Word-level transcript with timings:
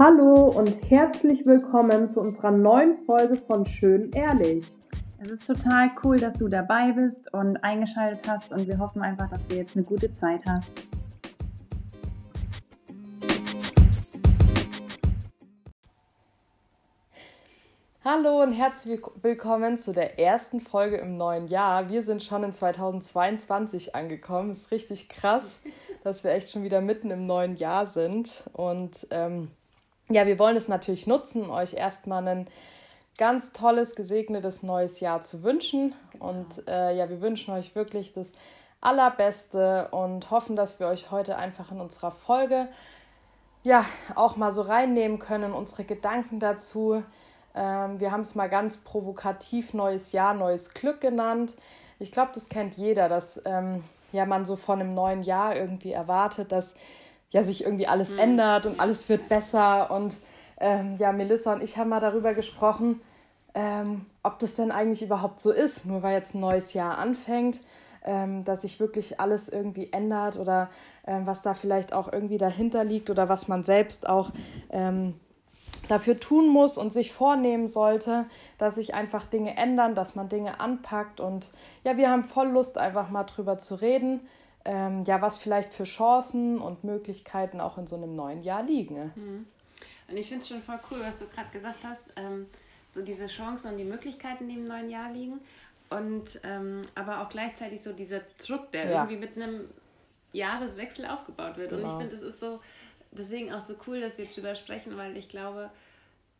Hallo 0.00 0.44
und 0.44 0.68
herzlich 0.88 1.44
willkommen 1.44 2.06
zu 2.06 2.20
unserer 2.20 2.52
neuen 2.52 2.98
Folge 2.98 3.34
von 3.34 3.66
Schön 3.66 4.12
Ehrlich. 4.12 4.64
Es 5.18 5.28
ist 5.28 5.44
total 5.44 5.90
cool, 6.04 6.20
dass 6.20 6.36
du 6.36 6.46
dabei 6.46 6.92
bist 6.92 7.34
und 7.34 7.56
eingeschaltet 7.64 8.28
hast 8.28 8.52
und 8.52 8.68
wir 8.68 8.78
hoffen 8.78 9.02
einfach, 9.02 9.28
dass 9.28 9.48
du 9.48 9.56
jetzt 9.56 9.74
eine 9.74 9.84
gute 9.84 10.12
Zeit 10.12 10.44
hast. 10.46 10.72
Hallo 18.04 18.40
und 18.44 18.52
herzlich 18.52 19.00
willkommen 19.20 19.78
zu 19.78 19.92
der 19.92 20.20
ersten 20.20 20.60
Folge 20.60 20.98
im 20.98 21.16
neuen 21.16 21.48
Jahr. 21.48 21.90
Wir 21.90 22.04
sind 22.04 22.22
schon 22.22 22.44
in 22.44 22.52
2022 22.52 23.96
angekommen. 23.96 24.52
Ist 24.52 24.70
richtig 24.70 25.08
krass, 25.08 25.58
dass 26.04 26.22
wir 26.22 26.30
echt 26.30 26.50
schon 26.50 26.62
wieder 26.62 26.80
mitten 26.80 27.10
im 27.10 27.26
neuen 27.26 27.56
Jahr 27.56 27.84
sind. 27.84 28.44
Und 28.52 29.08
ähm, 29.10 29.50
ja, 30.10 30.26
wir 30.26 30.38
wollen 30.38 30.56
es 30.56 30.68
natürlich 30.68 31.06
nutzen, 31.06 31.50
euch 31.50 31.74
erstmal 31.74 32.26
ein 32.26 32.48
ganz 33.18 33.52
tolles, 33.52 33.94
gesegnetes 33.94 34.62
neues 34.62 35.00
Jahr 35.00 35.20
zu 35.20 35.42
wünschen. 35.42 35.94
Und 36.18 36.66
äh, 36.68 36.96
ja, 36.96 37.10
wir 37.10 37.20
wünschen 37.20 37.52
euch 37.52 37.74
wirklich 37.74 38.12
das 38.12 38.32
Allerbeste 38.80 39.88
und 39.90 40.30
hoffen, 40.30 40.56
dass 40.56 40.78
wir 40.80 40.86
euch 40.86 41.10
heute 41.10 41.36
einfach 41.36 41.72
in 41.72 41.80
unserer 41.80 42.12
Folge 42.12 42.68
ja 43.64 43.84
auch 44.14 44.36
mal 44.36 44.52
so 44.52 44.62
reinnehmen 44.62 45.18
können, 45.18 45.52
unsere 45.52 45.84
Gedanken 45.84 46.38
dazu. 46.38 47.02
Ähm, 47.54 48.00
wir 48.00 48.12
haben 48.12 48.20
es 48.20 48.36
mal 48.36 48.48
ganz 48.48 48.78
provokativ 48.78 49.74
neues 49.74 50.12
Jahr, 50.12 50.32
neues 50.32 50.72
Glück 50.74 51.00
genannt. 51.00 51.56
Ich 51.98 52.12
glaube, 52.12 52.30
das 52.32 52.48
kennt 52.48 52.76
jeder, 52.76 53.08
dass 53.08 53.42
ähm, 53.44 53.82
ja 54.12 54.24
man 54.26 54.46
so 54.46 54.54
von 54.54 54.80
einem 54.80 54.94
neuen 54.94 55.24
Jahr 55.24 55.56
irgendwie 55.56 55.92
erwartet, 55.92 56.52
dass 56.52 56.76
ja 57.30 57.44
sich 57.44 57.64
irgendwie 57.64 57.86
alles 57.86 58.10
mhm. 58.10 58.18
ändert 58.18 58.66
und 58.66 58.80
alles 58.80 59.08
wird 59.08 59.28
besser. 59.28 59.90
Und 59.90 60.14
ähm, 60.60 60.96
ja, 60.98 61.12
Melissa 61.12 61.54
und 61.54 61.62
ich 61.62 61.76
haben 61.76 61.90
mal 61.90 62.00
darüber 62.00 62.34
gesprochen, 62.34 63.00
ähm, 63.54 64.06
ob 64.22 64.38
das 64.38 64.54
denn 64.54 64.70
eigentlich 64.70 65.02
überhaupt 65.02 65.40
so 65.40 65.50
ist, 65.50 65.86
nur 65.86 66.02
weil 66.02 66.14
jetzt 66.14 66.34
ein 66.34 66.40
neues 66.40 66.74
Jahr 66.74 66.98
anfängt, 66.98 67.58
ähm, 68.04 68.44
dass 68.44 68.62
sich 68.62 68.80
wirklich 68.80 69.20
alles 69.20 69.48
irgendwie 69.48 69.92
ändert 69.92 70.36
oder 70.36 70.70
ähm, 71.06 71.26
was 71.26 71.42
da 71.42 71.54
vielleicht 71.54 71.92
auch 71.92 72.12
irgendwie 72.12 72.38
dahinter 72.38 72.84
liegt 72.84 73.10
oder 73.10 73.28
was 73.28 73.48
man 73.48 73.64
selbst 73.64 74.08
auch 74.08 74.30
ähm, 74.70 75.14
dafür 75.88 76.20
tun 76.20 76.48
muss 76.48 76.76
und 76.76 76.92
sich 76.92 77.12
vornehmen 77.12 77.66
sollte, 77.66 78.26
dass 78.58 78.74
sich 78.74 78.94
einfach 78.94 79.24
Dinge 79.24 79.56
ändern, 79.56 79.94
dass 79.94 80.14
man 80.14 80.28
Dinge 80.28 80.60
anpackt. 80.60 81.20
Und 81.20 81.50
ja, 81.84 81.96
wir 81.96 82.10
haben 82.10 82.24
voll 82.24 82.48
Lust, 82.48 82.78
einfach 82.78 83.10
mal 83.10 83.24
drüber 83.24 83.58
zu 83.58 83.74
reden 83.74 84.20
ähm, 84.68 85.02
ja, 85.04 85.22
was 85.22 85.38
vielleicht 85.38 85.72
für 85.72 85.84
Chancen 85.84 86.60
und 86.60 86.84
Möglichkeiten 86.84 87.58
auch 87.58 87.78
in 87.78 87.86
so 87.86 87.96
einem 87.96 88.14
neuen 88.14 88.42
Jahr 88.42 88.62
liegen. 88.62 89.12
Mhm. 89.14 89.46
Und 90.08 90.16
ich 90.16 90.28
finde 90.28 90.42
es 90.42 90.48
schon 90.48 90.60
voll 90.60 90.78
cool, 90.90 90.98
was 91.00 91.18
du 91.18 91.26
gerade 91.26 91.48
gesagt 91.50 91.78
hast, 91.84 92.04
ähm, 92.16 92.46
so 92.90 93.00
diese 93.00 93.28
Chancen 93.28 93.72
und 93.72 93.78
die 93.78 93.84
Möglichkeiten, 93.84 94.46
die 94.46 94.56
im 94.56 94.64
neuen 94.64 94.90
Jahr 94.90 95.10
liegen. 95.10 95.40
Und 95.88 96.38
ähm, 96.44 96.82
aber 96.94 97.22
auch 97.22 97.30
gleichzeitig 97.30 97.82
so 97.82 97.94
dieser 97.94 98.20
Druck, 98.44 98.70
der 98.72 98.90
ja. 98.90 98.90
irgendwie 99.02 99.16
mit 99.16 99.36
einem 99.36 99.70
Jahreswechsel 100.34 101.06
aufgebaut 101.06 101.56
wird. 101.56 101.70
Genau. 101.70 101.82
Und 101.82 101.86
ich 101.86 101.98
genau. 101.98 102.10
finde, 102.10 102.16
es 102.16 102.34
ist 102.34 102.40
so, 102.40 102.60
deswegen 103.10 103.50
auch 103.54 103.64
so 103.64 103.74
cool, 103.86 104.02
dass 104.02 104.18
wir 104.18 104.26
darüber 104.26 104.54
sprechen, 104.54 104.98
weil 104.98 105.16
ich 105.16 105.30
glaube, 105.30 105.70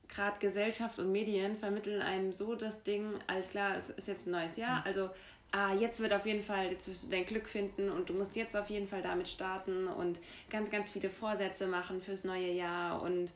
gerade 0.08 0.38
Gesellschaft 0.38 0.98
und 0.98 1.12
Medien 1.12 1.56
vermitteln 1.56 2.02
einem 2.02 2.32
so 2.32 2.54
das 2.54 2.82
Ding, 2.82 3.14
alles 3.26 3.50
klar, 3.50 3.74
es 3.76 3.88
ist 3.88 4.06
jetzt 4.06 4.26
ein 4.26 4.32
neues 4.32 4.58
Jahr, 4.58 4.80
mhm. 4.80 4.86
also 4.86 5.10
ah, 5.52 5.72
jetzt 5.74 6.00
wird 6.00 6.12
auf 6.12 6.26
jeden 6.26 6.42
Fall, 6.42 6.70
jetzt 6.70 6.88
wirst 6.88 7.04
du 7.04 7.08
dein 7.08 7.26
Glück 7.26 7.48
finden 7.48 7.90
und 7.90 8.08
du 8.08 8.14
musst 8.14 8.36
jetzt 8.36 8.56
auf 8.56 8.68
jeden 8.70 8.86
Fall 8.86 9.02
damit 9.02 9.28
starten 9.28 9.86
und 9.88 10.18
ganz, 10.50 10.70
ganz 10.70 10.90
viele 10.90 11.10
Vorsätze 11.10 11.66
machen 11.66 12.00
fürs 12.00 12.24
neue 12.24 12.52
Jahr. 12.52 13.02
Und 13.02 13.32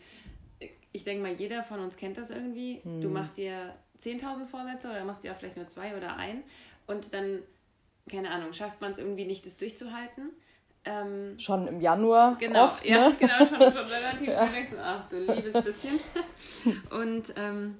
ich 0.92 1.04
denke 1.04 1.22
mal, 1.22 1.32
jeder 1.32 1.62
von 1.62 1.80
uns 1.80 1.96
kennt 1.96 2.18
das 2.18 2.30
irgendwie. 2.30 2.80
Hm. 2.82 3.00
Du 3.00 3.08
machst 3.08 3.36
dir 3.36 3.74
10.000 4.02 4.46
Vorsätze 4.46 4.90
oder 4.90 5.04
machst 5.04 5.24
dir 5.24 5.32
auch 5.32 5.36
vielleicht 5.36 5.56
nur 5.56 5.66
zwei 5.66 5.96
oder 5.96 6.16
ein 6.16 6.42
und 6.86 7.14
dann, 7.14 7.40
keine 8.10 8.30
Ahnung, 8.30 8.52
schafft 8.52 8.80
man 8.80 8.92
es 8.92 8.98
irgendwie 8.98 9.24
nicht, 9.24 9.46
das 9.46 9.56
durchzuhalten. 9.56 10.30
Ähm, 10.84 11.38
schon 11.38 11.68
im 11.68 11.80
Januar. 11.80 12.36
Genau, 12.40 12.64
oft, 12.64 12.84
ja, 12.84 13.08
ne? 13.08 13.16
genau, 13.18 13.38
schon, 13.46 13.60
schon 13.60 13.72
relativ 13.86 14.28
ja. 14.28 14.48
Ach 14.82 15.08
du 15.08 15.20
liebes 15.20 15.64
bisschen. 15.64 16.00
und 16.90 17.32
ähm, 17.36 17.78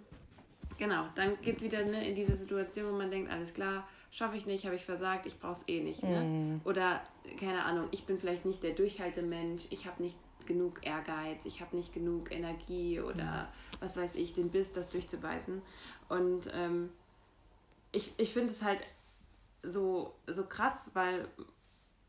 genau, 0.82 1.04
dann 1.15 1.41
geht 1.43 1.59
es 1.59 1.62
wieder 1.62 1.84
ne, 1.84 2.09
in 2.09 2.16
diese 2.16 2.34
Situation, 2.34 2.93
wo 2.93 2.98
man 2.98 3.09
denkt, 3.09 3.31
alles 3.31 3.54
klar, 3.54 3.87
schaffe 4.10 4.37
ich 4.37 4.47
nicht, 4.47 4.65
habe 4.65 4.75
ich 4.75 4.84
versagt, 4.84 5.26
ich 5.26 5.38
brauche 5.38 5.53
es 5.60 5.69
eh 5.69 5.81
nicht. 5.81 6.03
Ne? 6.03 6.20
Mm. 6.20 6.60
Oder, 6.66 7.00
keine 7.38 7.65
Ahnung, 7.65 7.87
ich 7.93 8.04
bin 8.04 8.19
vielleicht 8.19 8.44
nicht 8.44 8.65
der 8.65 8.72
Durchhaltemensch, 8.72 9.62
ich 9.71 9.87
habe 9.87 10.03
nicht 10.03 10.16
genug 10.44 10.84
Ehrgeiz, 10.84 11.44
ich 11.44 11.60
habe 11.60 11.76
nicht 11.76 11.94
genug 11.94 12.32
Energie 12.32 13.00
oder 13.00 13.44
mm. 13.44 13.76
was 13.78 13.97
weiß 13.97 14.16
ich, 14.16 14.34
den 14.34 14.50
Biss, 14.50 14.72
das 14.72 14.88
durchzubeißen. 14.88 15.62
Und 16.09 16.50
ähm, 16.53 16.91
ich, 17.92 18.12
ich 18.16 18.32
finde 18.32 18.50
es 18.50 18.60
halt 18.65 18.81
so, 19.62 20.16
so 20.26 20.44
krass, 20.47 20.91
weil 20.94 21.28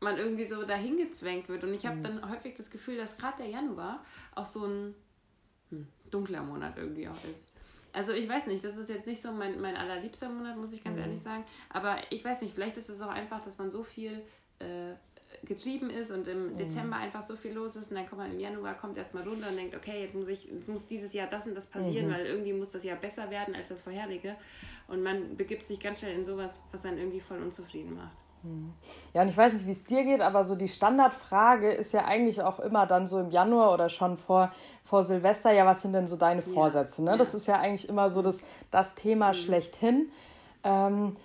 man 0.00 0.16
irgendwie 0.16 0.48
so 0.48 0.64
dahin 0.64 0.96
gezwängt 0.96 1.48
wird. 1.48 1.62
Und 1.62 1.74
ich 1.74 1.86
habe 1.86 1.98
mm. 1.98 2.02
dann 2.02 2.28
häufig 2.28 2.56
das 2.56 2.72
Gefühl, 2.72 2.96
dass 2.96 3.18
gerade 3.18 3.36
der 3.38 3.50
Januar 3.50 4.04
auch 4.34 4.46
so 4.46 4.64
ein 4.66 4.96
hm, 5.70 5.86
dunkler 6.10 6.42
Monat 6.42 6.76
irgendwie 6.76 7.06
auch 7.06 7.24
ist. 7.32 7.53
Also 7.94 8.12
ich 8.12 8.28
weiß 8.28 8.46
nicht, 8.46 8.64
das 8.64 8.76
ist 8.76 8.88
jetzt 8.88 9.06
nicht 9.06 9.22
so 9.22 9.30
mein, 9.30 9.60
mein 9.60 9.76
allerliebster 9.76 10.28
Monat, 10.28 10.56
muss 10.56 10.72
ich 10.72 10.82
ganz 10.82 10.96
mhm. 10.96 11.02
ehrlich 11.02 11.20
sagen. 11.20 11.44
Aber 11.70 11.96
ich 12.10 12.24
weiß 12.24 12.42
nicht, 12.42 12.54
vielleicht 12.54 12.76
ist 12.76 12.88
es 12.88 13.00
auch 13.00 13.08
einfach, 13.08 13.40
dass 13.40 13.56
man 13.58 13.70
so 13.70 13.84
viel 13.84 14.20
äh, 14.58 14.94
getrieben 15.44 15.90
ist 15.90 16.10
und 16.10 16.26
im 16.26 16.52
mhm. 16.52 16.58
Dezember 16.58 16.96
einfach 16.96 17.22
so 17.22 17.36
viel 17.36 17.52
los 17.52 17.76
ist 17.76 17.90
und 17.90 17.96
dann 17.96 18.08
kommt 18.08 18.22
man 18.22 18.32
im 18.32 18.40
Januar, 18.40 18.74
kommt 18.74 18.98
erstmal 18.98 19.26
runter 19.26 19.48
und 19.48 19.56
denkt, 19.56 19.76
okay, 19.76 20.02
jetzt 20.02 20.14
muss 20.14 20.28
ich, 20.28 20.44
jetzt 20.46 20.68
muss 20.68 20.86
dieses 20.86 21.12
Jahr 21.12 21.28
das 21.28 21.46
und 21.46 21.54
das 21.54 21.66
passieren, 21.68 22.08
mhm. 22.08 22.12
weil 22.12 22.26
irgendwie 22.26 22.52
muss 22.52 22.72
das 22.72 22.82
Jahr 22.82 22.96
besser 22.96 23.30
werden 23.30 23.54
als 23.54 23.68
das 23.68 23.82
vorherige. 23.82 24.36
Und 24.88 25.02
man 25.02 25.36
begibt 25.36 25.66
sich 25.66 25.78
ganz 25.78 26.00
schnell 26.00 26.14
in 26.14 26.24
sowas, 26.24 26.60
was 26.72 26.82
dann 26.82 26.98
irgendwie 26.98 27.20
voll 27.20 27.40
unzufrieden 27.40 27.94
macht. 27.94 28.16
Ja, 29.12 29.22
und 29.22 29.28
ich 29.28 29.36
weiß 29.36 29.54
nicht, 29.54 29.66
wie 29.66 29.72
es 29.72 29.84
dir 29.84 30.04
geht, 30.04 30.20
aber 30.20 30.44
so 30.44 30.54
die 30.54 30.68
Standardfrage 30.68 31.70
ist 31.70 31.92
ja 31.92 32.04
eigentlich 32.04 32.42
auch 32.42 32.60
immer 32.60 32.86
dann 32.86 33.06
so 33.06 33.18
im 33.18 33.30
Januar 33.30 33.72
oder 33.72 33.88
schon 33.88 34.18
vor, 34.18 34.50
vor 34.84 35.02
Silvester, 35.02 35.52
ja, 35.52 35.64
was 35.66 35.82
sind 35.82 35.92
denn 35.92 36.06
so 36.06 36.16
deine 36.16 36.42
Vorsätze? 36.42 37.02
Ne? 37.02 37.12
Ja. 37.12 37.16
Das 37.16 37.34
ist 37.34 37.46
ja 37.46 37.58
eigentlich 37.58 37.88
immer 37.88 38.10
so 38.10 38.22
das, 38.22 38.42
das 38.70 38.94
Thema 38.94 39.28
mhm. 39.28 39.34
schlechthin. 39.34 40.10
Ähm, 40.62 41.16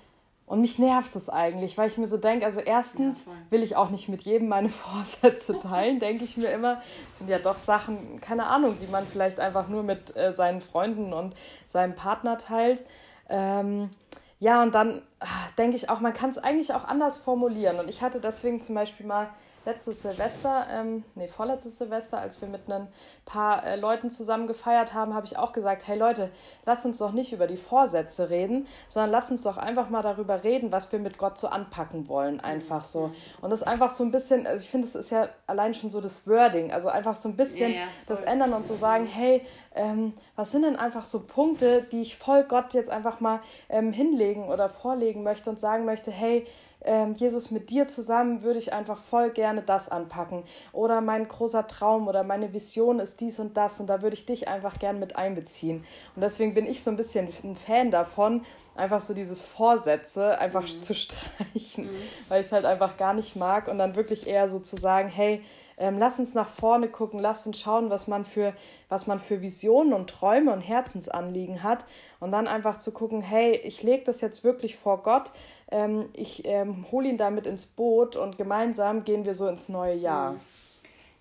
und 0.50 0.62
mich 0.62 0.80
nervt 0.80 1.14
das 1.14 1.30
eigentlich, 1.30 1.78
weil 1.78 1.90
ich 1.90 2.00
mir 2.00 2.08
so 2.08 2.18
denke, 2.18 2.44
also 2.44 2.60
erstens 2.60 3.26
ja, 3.26 3.32
will 3.52 3.62
ich 3.62 3.76
auch 3.76 3.92
nicht 3.92 4.10
mit 4.10 4.24
jedem 4.24 4.48
meine 4.48 4.70
Vorsätze 4.70 5.60
teilen, 5.60 6.00
denke 6.00 6.24
ich 6.24 6.38
mir 6.38 6.50
immer. 6.50 6.82
Das 7.10 7.20
sind 7.20 7.30
ja 7.30 7.38
doch 7.38 7.58
Sachen, 7.58 8.20
keine 8.20 8.48
Ahnung, 8.48 8.76
die 8.82 8.88
man 8.88 9.06
vielleicht 9.06 9.40
einfach 9.40 9.68
nur 9.68 9.84
mit 9.84 10.16
äh, 10.16 10.34
seinen 10.34 10.62
Freunden 10.62 11.14
und 11.14 11.36
seinem 11.72 11.96
Partner 11.96 12.40
teilt. 12.40 12.84
Ähm, 13.30 13.92
ja, 14.40 14.64
und 14.64 14.74
dann 14.74 15.02
ach, 15.20 15.52
denke 15.52 15.76
ich 15.76 15.90
auch, 15.90 16.00
man 16.00 16.14
kann 16.14 16.30
es 16.30 16.38
eigentlich 16.38 16.74
auch 16.74 16.86
anders 16.86 17.18
formulieren. 17.18 17.80
Und 17.80 17.90
ich 17.90 18.02
hatte 18.02 18.22
deswegen 18.22 18.62
zum 18.62 18.76
Beispiel 18.76 19.06
mal 19.06 19.30
letztes 19.66 20.02
Silvester, 20.02 20.68
ähm, 20.72 21.04
nee, 21.16 21.28
vorletztes 21.28 21.78
Silvester, 21.78 22.20
als 22.20 22.42
wir 22.42 22.48
mit 22.48 22.72
ein 22.72 22.88
paar 23.26 23.66
äh, 23.66 23.76
Leuten 23.76 24.10
zusammen 24.10 24.48
gefeiert 24.48 24.94
haben, 24.94 25.14
habe 25.14 25.26
ich 25.26 25.38
auch 25.38 25.54
gesagt, 25.54 25.88
hey 25.88 25.98
Leute, 25.98 26.32
lasst 26.66 26.86
uns 26.86 26.98
doch 26.98 27.12
nicht 27.12 27.34
über 27.34 27.48
die 27.48 27.58
Vorsätze 27.58 28.30
reden, 28.30 28.68
sondern 28.88 29.12
lasst 29.12 29.32
uns 29.32 29.42
doch 29.42 29.58
einfach 29.58 29.90
mal 29.90 30.02
darüber 30.02 30.44
reden, 30.44 30.72
was 30.72 30.92
wir 30.92 31.00
mit 31.00 31.18
Gott 31.18 31.38
so 31.38 31.48
anpacken 31.48 32.08
wollen, 32.08 32.40
einfach 32.40 32.84
so. 32.84 33.12
Und 33.42 33.50
das 33.50 33.64
einfach 33.64 33.92
so 33.92 34.04
ein 34.04 34.12
bisschen, 34.12 34.48
also 34.48 34.64
ich 34.64 34.70
finde, 34.70 34.88
es 34.88 34.96
ist 34.96 35.12
ja 35.12 35.30
allein 35.48 35.74
schon 35.74 35.90
so 35.90 36.02
das 36.02 36.28
Wording, 36.28 36.72
also 36.72 36.90
einfach 36.90 37.16
so 37.16 37.30
ein 37.30 37.36
bisschen 37.36 37.72
ja, 37.72 37.80
ja, 37.80 37.88
das 38.08 38.24
ändern 38.24 38.54
und 38.54 38.66
so 38.66 38.76
sagen, 38.76 39.06
hey, 39.06 39.46
ähm, 39.76 40.14
was 40.36 40.52
sind 40.52 40.64
denn 40.64 40.76
einfach 40.76 41.06
so 41.06 41.22
Punkte, 41.26 41.84
die 41.92 42.02
ich 42.02 42.18
voll 42.18 42.44
Gott 42.44 42.74
jetzt 42.74 42.90
einfach 42.90 43.20
mal 43.20 43.40
ähm, 43.70 43.92
hinlegen 43.92 44.48
oder 44.48 44.70
vorlegen 44.70 45.24
möchte 45.24 45.50
und 45.50 45.60
sagen 45.60 45.86
möchte, 45.86 46.12
hey, 46.12 46.46
ähm, 46.82 47.16
Jesus, 47.16 47.52
mit 47.52 47.70
dir 47.70 47.88
zusammen 47.88 48.42
würde 48.42 48.60
ich 48.60 48.72
einfach 48.72 48.98
voll 48.98 49.32
gerne 49.32 49.62
das 49.62 49.90
anpacken. 49.90 50.44
Oder 50.72 51.02
mein 51.02 51.28
großer 51.28 51.68
Traum 51.68 52.08
oder 52.08 52.24
meine 52.24 52.54
Vision 52.54 53.00
ist 53.00 53.20
dies 53.20 53.40
und 53.40 53.58
das 53.58 53.80
und 53.80 53.88
da 53.88 54.02
würde 54.02 54.16
ich 54.16 54.26
dich 54.26 54.48
einfach 54.48 54.80
gern 54.80 55.00
mit 55.00 55.18
einbeziehen. 55.18 55.84
Und 56.16 56.22
deswegen 56.22 56.54
bin 56.54 56.66
ich 56.66 56.84
so 56.84 56.90
ein 56.90 56.98
bisschen 56.98 57.28
ein 57.44 57.58
Fan 57.58 57.92
davon, 57.92 58.46
einfach 58.76 59.02
so 59.02 59.14
dieses 59.14 59.42
Vorsätze 59.42 60.40
einfach 60.40 60.64
mhm. 60.64 60.82
zu 60.82 60.96
streichen, 60.96 61.86
mhm. 61.86 62.02
weil 62.30 62.42
ich 62.42 62.48
es 62.48 62.54
halt 62.54 62.66
einfach 62.66 62.96
gar 62.96 63.14
nicht 63.14 63.36
mag 63.36 63.68
und 63.68 63.78
dann 63.78 63.96
wirklich 63.96 64.26
eher 64.26 64.48
so 64.48 64.60
zu 64.60 64.78
sagen, 64.78 65.10
hey, 65.10 65.42
ähm, 65.80 65.98
lass 65.98 66.20
uns 66.20 66.34
nach 66.34 66.50
vorne 66.50 66.90
gucken, 66.90 67.20
lass 67.20 67.48
uns 67.48 67.60
schauen, 67.60 67.90
was 67.90 68.08
man 68.08 68.26
für, 68.26 68.54
was 68.90 69.08
man 69.08 69.20
für 69.20 69.42
Visionen 69.42 69.94
und 69.94 70.10
Träume 70.10 70.52
und 70.52 70.62
Herzensanliegen 70.62 71.64
hat 71.64 71.86
und 72.20 72.32
dann 72.32 72.48
einfach 72.48 72.78
zu 72.78 72.92
gucken, 72.92 73.22
hey, 73.22 73.56
ich 73.56 73.82
lege 73.82 74.04
das 74.04 74.20
jetzt 74.20 74.44
wirklich 74.44 74.76
vor 74.76 75.04
Gott, 75.04 75.32
ähm, 75.72 76.10
ich 76.14 76.46
ähm, 76.46 76.86
hole 76.92 77.10
ihn 77.10 77.18
damit 77.18 77.46
ins 77.46 77.66
Boot 77.66 78.16
und 78.16 78.38
gemeinsam 78.38 79.04
gehen 79.04 79.26
wir 79.26 79.34
so 79.34 79.48
ins 79.48 79.70
neue 79.70 79.96
Jahr. 79.96 80.34
Mhm. 80.34 80.40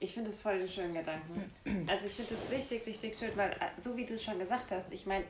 Ich 0.01 0.15
finde 0.15 0.31
es 0.31 0.41
voll 0.41 0.59
den 0.59 0.69
schönen 0.69 0.95
Gedanken. 0.95 1.51
Also 1.89 2.07
ich 2.07 2.13
finde 2.13 2.35
es 2.35 2.53
richtig, 2.53 2.87
richtig 2.87 3.17
schön, 3.17 3.37
weil 3.37 3.51
äh, 3.51 3.81
so 3.83 3.97
wie 3.97 4.07
du 4.07 4.15
es 4.15 4.23
schon 4.23 4.39
gesagt 4.39 4.71
hast, 4.71 4.93
ich 4.93 5.07
meine, 5.07 5.25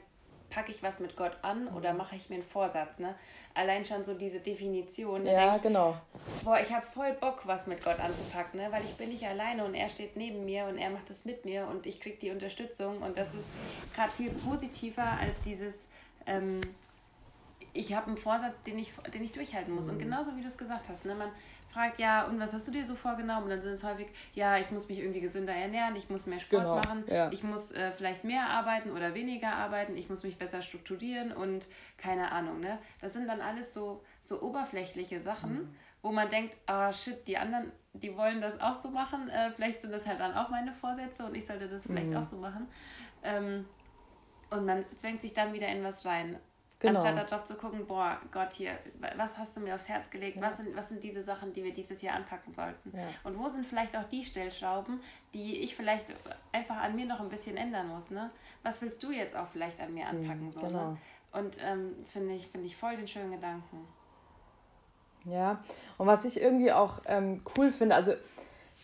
packe 0.50 0.72
ich 0.72 0.82
was 0.82 0.98
mit 0.98 1.16
Gott 1.16 1.36
an 1.42 1.68
oder 1.68 1.92
mache 1.92 2.16
ich 2.16 2.28
mir 2.28 2.36
einen 2.36 2.44
Vorsatz, 2.44 2.98
ne? 2.98 3.14
Allein 3.54 3.84
schon 3.84 4.04
so 4.04 4.14
diese 4.14 4.40
Definition. 4.40 5.26
Ja, 5.26 5.56
ich, 5.56 5.62
genau. 5.62 5.96
boah, 6.44 6.58
ich 6.60 6.72
habe 6.72 6.86
voll 6.94 7.12
Bock, 7.12 7.42
was 7.44 7.66
mit 7.66 7.82
Gott 7.82 7.98
anzupacken, 8.00 8.60
ne? 8.60 8.68
weil 8.70 8.84
ich 8.84 8.94
bin 8.94 9.08
nicht 9.08 9.26
alleine 9.26 9.64
und 9.64 9.74
er 9.74 9.88
steht 9.88 10.16
neben 10.16 10.44
mir 10.44 10.66
und 10.66 10.78
er 10.78 10.90
macht 10.90 11.10
das 11.10 11.24
mit 11.24 11.44
mir 11.44 11.66
und 11.66 11.86
ich 11.86 12.00
kriege 12.00 12.16
die 12.16 12.30
Unterstützung 12.30 13.02
und 13.02 13.18
das 13.18 13.34
ist 13.34 13.46
gerade 13.94 14.12
viel 14.12 14.30
positiver 14.30 15.04
als 15.20 15.40
dieses, 15.42 15.86
ähm, 16.26 16.60
ich 17.72 17.94
habe 17.94 18.06
einen 18.06 18.16
Vorsatz, 18.16 18.62
den 18.62 18.78
ich, 18.78 18.92
den 19.12 19.22
ich 19.22 19.32
durchhalten 19.32 19.74
muss. 19.74 19.84
Mhm. 19.84 19.92
Und 19.92 19.98
genauso 19.98 20.36
wie 20.36 20.40
du 20.40 20.48
es 20.48 20.58
gesagt 20.58 20.88
hast, 20.88 21.04
ne? 21.04 21.14
man 21.14 21.30
fragt, 21.68 21.98
ja, 21.98 22.24
und 22.24 22.40
was 22.40 22.52
hast 22.52 22.66
du 22.66 22.72
dir 22.72 22.86
so 22.86 22.94
vorgenommen? 22.94 23.44
Und 23.44 23.50
dann 23.50 23.62
sind 23.62 23.72
es 23.72 23.84
häufig, 23.84 24.08
ja, 24.34 24.58
ich 24.58 24.70
muss 24.70 24.88
mich 24.88 24.98
irgendwie 25.00 25.20
gesünder 25.20 25.54
ernähren, 25.54 25.96
ich 25.96 26.08
muss 26.08 26.26
mehr 26.26 26.40
Sport 26.40 26.62
genau, 26.62 26.76
machen, 26.76 27.04
ja. 27.08 27.30
ich 27.30 27.42
muss 27.42 27.72
äh, 27.72 27.92
vielleicht 27.92 28.24
mehr 28.24 28.48
arbeiten 28.48 28.90
oder 28.92 29.14
weniger 29.14 29.52
arbeiten, 29.52 29.96
ich 29.96 30.08
muss 30.08 30.22
mich 30.22 30.38
besser 30.38 30.62
strukturieren 30.62 31.32
und 31.32 31.66
keine 31.96 32.32
Ahnung. 32.32 32.60
Ne? 32.60 32.78
Das 33.00 33.12
sind 33.12 33.28
dann 33.28 33.40
alles 33.40 33.74
so, 33.74 34.02
so 34.20 34.40
oberflächliche 34.40 35.20
Sachen. 35.20 35.52
Mhm 35.52 35.74
wo 36.02 36.12
man 36.12 36.28
denkt, 36.28 36.56
ah 36.66 36.88
oh, 36.88 36.92
shit, 36.92 37.26
die 37.26 37.36
anderen, 37.36 37.72
die 37.92 38.16
wollen 38.16 38.40
das 38.40 38.60
auch 38.60 38.76
so 38.80 38.90
machen. 38.90 39.28
Äh, 39.28 39.50
vielleicht 39.50 39.80
sind 39.80 39.92
das 39.92 40.06
halt 40.06 40.20
dann 40.20 40.34
auch 40.34 40.48
meine 40.48 40.72
Vorsätze 40.72 41.24
und 41.24 41.36
ich 41.36 41.46
sollte 41.46 41.68
das 41.68 41.84
vielleicht 41.84 42.10
mhm. 42.10 42.16
auch 42.16 42.24
so 42.24 42.36
machen. 42.36 42.68
Ähm, 43.22 43.66
und 44.50 44.64
man 44.64 44.84
zwängt 44.96 45.22
sich 45.22 45.34
dann 45.34 45.52
wieder 45.52 45.68
in 45.68 45.82
was 45.82 46.06
rein. 46.06 46.38
Genau. 46.80 47.00
Anstatt 47.00 47.32
darauf 47.32 47.44
zu 47.44 47.56
gucken, 47.56 47.86
boah, 47.86 48.18
Gott, 48.30 48.52
hier, 48.52 48.78
was 49.16 49.36
hast 49.36 49.56
du 49.56 49.60
mir 49.60 49.74
aufs 49.74 49.88
Herz 49.88 50.08
gelegt? 50.10 50.36
Ja. 50.36 50.42
Was, 50.42 50.58
sind, 50.58 50.76
was 50.76 50.88
sind 50.88 51.02
diese 51.02 51.22
Sachen, 51.24 51.52
die 51.52 51.64
wir 51.64 51.74
dieses 51.74 52.00
Jahr 52.02 52.14
anpacken 52.14 52.52
sollten? 52.52 52.96
Ja. 52.96 53.02
Und 53.24 53.36
wo 53.36 53.48
sind 53.48 53.66
vielleicht 53.66 53.96
auch 53.96 54.04
die 54.04 54.22
Stellschrauben, 54.22 55.00
die 55.34 55.58
ich 55.58 55.74
vielleicht 55.74 56.06
einfach 56.52 56.76
an 56.76 56.94
mir 56.94 57.06
noch 57.06 57.18
ein 57.18 57.28
bisschen 57.28 57.56
ändern 57.56 57.88
muss? 57.88 58.10
Ne? 58.10 58.30
Was 58.62 58.80
willst 58.80 59.02
du 59.02 59.10
jetzt 59.10 59.34
auch 59.34 59.48
vielleicht 59.48 59.80
an 59.80 59.92
mir 59.92 60.06
anpacken? 60.06 60.44
Mhm, 60.44 60.50
so, 60.50 60.60
ne? 60.60 60.66
genau. 60.68 60.90
ne? 60.90 60.98
Und 61.32 61.56
ähm, 61.60 61.96
das 62.00 62.12
finde 62.12 62.34
ich, 62.34 62.46
find 62.46 62.64
ich 62.64 62.76
voll 62.76 62.96
den 62.96 63.08
schönen 63.08 63.32
Gedanken. 63.32 63.86
Ja, 65.24 65.62
und 65.98 66.06
was 66.06 66.24
ich 66.24 66.40
irgendwie 66.40 66.72
auch 66.72 67.00
ähm, 67.06 67.42
cool 67.56 67.72
finde, 67.72 67.96
also 67.96 68.12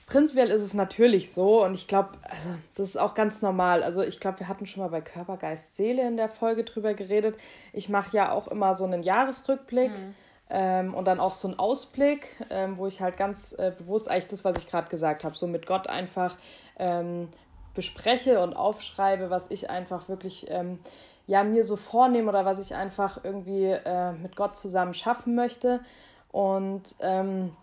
prinzipiell 0.06 0.50
ist 0.50 0.62
es 0.62 0.74
natürlich 0.74 1.32
so 1.32 1.64
und 1.64 1.74
ich 1.74 1.88
glaube, 1.88 2.10
also, 2.22 2.48
das 2.74 2.90
ist 2.90 2.96
auch 2.96 3.14
ganz 3.14 3.42
normal. 3.42 3.82
Also 3.82 4.02
ich 4.02 4.20
glaube, 4.20 4.40
wir 4.40 4.48
hatten 4.48 4.66
schon 4.66 4.82
mal 4.82 4.90
bei 4.90 5.00
Körper, 5.00 5.36
Geist, 5.36 5.76
Seele 5.76 6.06
in 6.06 6.16
der 6.16 6.28
Folge 6.28 6.64
drüber 6.64 6.94
geredet. 6.94 7.36
Ich 7.72 7.88
mache 7.88 8.16
ja 8.16 8.32
auch 8.32 8.48
immer 8.48 8.74
so 8.74 8.84
einen 8.84 9.02
Jahresrückblick. 9.02 9.90
Mhm. 9.90 10.14
Ähm, 10.50 10.94
und 10.94 11.06
dann 11.06 11.20
auch 11.20 11.32
so 11.32 11.48
einen 11.48 11.58
Ausblick, 11.58 12.36
ähm, 12.50 12.76
wo 12.76 12.86
ich 12.86 13.00
halt 13.00 13.16
ganz 13.16 13.54
äh, 13.58 13.72
bewusst 13.76 14.10
eigentlich 14.10 14.28
das, 14.28 14.44
was 14.44 14.58
ich 14.58 14.68
gerade 14.68 14.90
gesagt 14.90 15.24
habe, 15.24 15.34
so 15.36 15.46
mit 15.46 15.66
Gott 15.66 15.88
einfach 15.88 16.36
ähm, 16.78 17.28
bespreche 17.74 18.40
und 18.40 18.54
aufschreibe, 18.54 19.30
was 19.30 19.50
ich 19.50 19.70
einfach 19.70 20.08
wirklich 20.08 20.44
ähm, 20.48 20.80
ja 21.26 21.42
mir 21.44 21.64
so 21.64 21.76
vornehme 21.76 22.28
oder 22.28 22.44
was 22.44 22.58
ich 22.58 22.74
einfach 22.74 23.24
irgendwie 23.24 23.64
äh, 23.64 24.12
mit 24.12 24.36
Gott 24.36 24.54
zusammen 24.56 24.92
schaffen 24.92 25.34
möchte. 25.34 25.80
Und 26.30 26.94
ähm, 27.00 27.56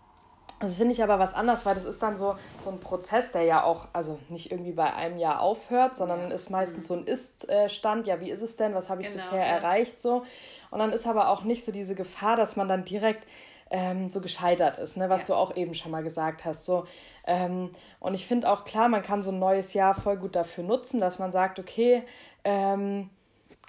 das 0.62 0.76
finde 0.76 0.92
ich 0.92 1.02
aber 1.02 1.18
was 1.18 1.34
anderes, 1.34 1.66
weil 1.66 1.74
das 1.74 1.84
ist 1.84 2.02
dann 2.02 2.16
so, 2.16 2.36
so 2.58 2.70
ein 2.70 2.80
Prozess, 2.80 3.32
der 3.32 3.42
ja 3.42 3.64
auch, 3.64 3.88
also 3.92 4.18
nicht 4.28 4.50
irgendwie 4.50 4.72
bei 4.72 4.92
einem 4.94 5.18
Jahr 5.18 5.40
aufhört, 5.40 5.96
sondern 5.96 6.28
ja. 6.28 6.34
ist 6.34 6.50
meistens 6.50 6.88
mhm. 6.88 6.94
so 6.94 7.00
ein 7.00 7.06
Ist-Stand, 7.06 8.06
ja, 8.06 8.20
wie 8.20 8.30
ist 8.30 8.42
es 8.42 8.56
denn, 8.56 8.74
was 8.74 8.88
habe 8.88 9.02
ich 9.02 9.08
genau, 9.08 9.22
bisher 9.22 9.40
ja. 9.40 9.46
erreicht, 9.46 10.00
so. 10.00 10.22
Und 10.70 10.78
dann 10.78 10.92
ist 10.92 11.06
aber 11.06 11.28
auch 11.28 11.44
nicht 11.44 11.64
so 11.64 11.72
diese 11.72 11.94
Gefahr, 11.94 12.36
dass 12.36 12.56
man 12.56 12.68
dann 12.68 12.84
direkt 12.84 13.26
ähm, 13.70 14.10
so 14.10 14.20
gescheitert 14.20 14.78
ist, 14.78 14.96
ne, 14.96 15.08
was 15.08 15.22
ja. 15.22 15.26
du 15.28 15.34
auch 15.34 15.56
eben 15.56 15.74
schon 15.74 15.90
mal 15.90 16.02
gesagt 16.02 16.44
hast. 16.44 16.64
So, 16.66 16.84
ähm, 17.26 17.74
und 18.00 18.14
ich 18.14 18.26
finde 18.26 18.50
auch 18.50 18.64
klar, 18.64 18.88
man 18.88 19.02
kann 19.02 19.22
so 19.22 19.30
ein 19.30 19.38
neues 19.38 19.74
Jahr 19.74 19.94
voll 19.94 20.16
gut 20.16 20.36
dafür 20.36 20.62
nutzen, 20.62 21.00
dass 21.00 21.18
man 21.18 21.32
sagt, 21.32 21.58
okay, 21.58 22.02
ähm, 22.44 23.10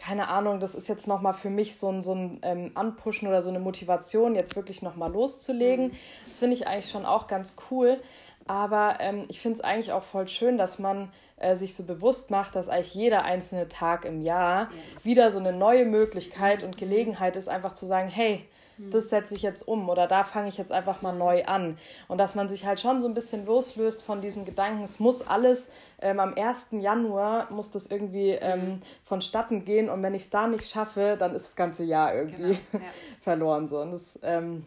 keine 0.03 0.27
Ahnung, 0.27 0.59
das 0.59 0.75
ist 0.75 0.89
jetzt 0.89 1.07
nochmal 1.07 1.33
für 1.33 1.49
mich 1.49 1.77
so 1.77 1.89
ein, 1.89 2.01
so 2.01 2.13
ein 2.13 2.39
ähm, 2.41 2.71
Anpushen 2.75 3.27
oder 3.27 3.41
so 3.41 3.49
eine 3.49 3.59
Motivation, 3.59 4.35
jetzt 4.35 4.55
wirklich 4.55 4.81
nochmal 4.81 5.11
loszulegen. 5.11 5.87
Mhm. 5.87 5.91
Das 6.27 6.37
finde 6.39 6.55
ich 6.55 6.67
eigentlich 6.67 6.89
schon 6.89 7.05
auch 7.05 7.27
ganz 7.27 7.55
cool. 7.71 7.99
Aber 8.45 8.97
ähm, 8.99 9.23
ich 9.29 9.39
finde 9.39 9.59
es 9.59 9.63
eigentlich 9.63 9.93
auch 9.93 10.03
voll 10.03 10.27
schön, 10.27 10.57
dass 10.57 10.77
man 10.77 11.13
äh, 11.37 11.55
sich 11.55 11.73
so 11.75 11.85
bewusst 11.85 12.31
macht, 12.31 12.55
dass 12.55 12.67
eigentlich 12.67 12.93
jeder 12.93 13.23
einzelne 13.23 13.69
Tag 13.69 14.03
im 14.03 14.21
Jahr 14.21 14.63
ja. 14.63 15.05
wieder 15.05 15.31
so 15.31 15.39
eine 15.39 15.53
neue 15.53 15.85
Möglichkeit 15.85 16.63
und 16.63 16.77
Gelegenheit 16.77 17.37
ist, 17.37 17.47
einfach 17.47 17.71
zu 17.71 17.85
sagen, 17.85 18.09
hey, 18.09 18.45
das 18.77 19.09
setze 19.09 19.35
ich 19.35 19.41
jetzt 19.41 19.67
um 19.67 19.89
oder 19.89 20.07
da 20.07 20.23
fange 20.23 20.49
ich 20.49 20.57
jetzt 20.57 20.71
einfach 20.71 21.01
mal 21.01 21.13
neu 21.13 21.45
an. 21.45 21.77
Und 22.07 22.17
dass 22.17 22.35
man 22.35 22.49
sich 22.49 22.65
halt 22.65 22.79
schon 22.79 23.01
so 23.01 23.07
ein 23.07 23.13
bisschen 23.13 23.45
loslöst 23.45 24.03
von 24.03 24.21
diesem 24.21 24.45
Gedanken, 24.45 24.83
es 24.83 24.99
muss 24.99 25.25
alles 25.25 25.69
ähm, 26.01 26.19
am 26.19 26.33
1. 26.33 26.67
Januar, 26.71 27.51
muss 27.51 27.69
das 27.69 27.87
irgendwie 27.87 28.31
ähm, 28.31 28.59
mhm. 28.59 28.81
vonstatten 29.03 29.65
gehen 29.65 29.89
und 29.89 30.01
wenn 30.03 30.15
ich 30.15 30.23
es 30.23 30.29
da 30.29 30.47
nicht 30.47 30.67
schaffe, 30.67 31.15
dann 31.17 31.35
ist 31.35 31.45
das 31.45 31.55
ganze 31.55 31.83
Jahr 31.83 32.13
irgendwie 32.13 32.57
genau. 32.71 32.83
ja. 32.83 32.91
verloren. 33.21 33.67
So. 33.67 33.81
Und 33.81 33.91
das 33.91 34.19
ähm, 34.23 34.65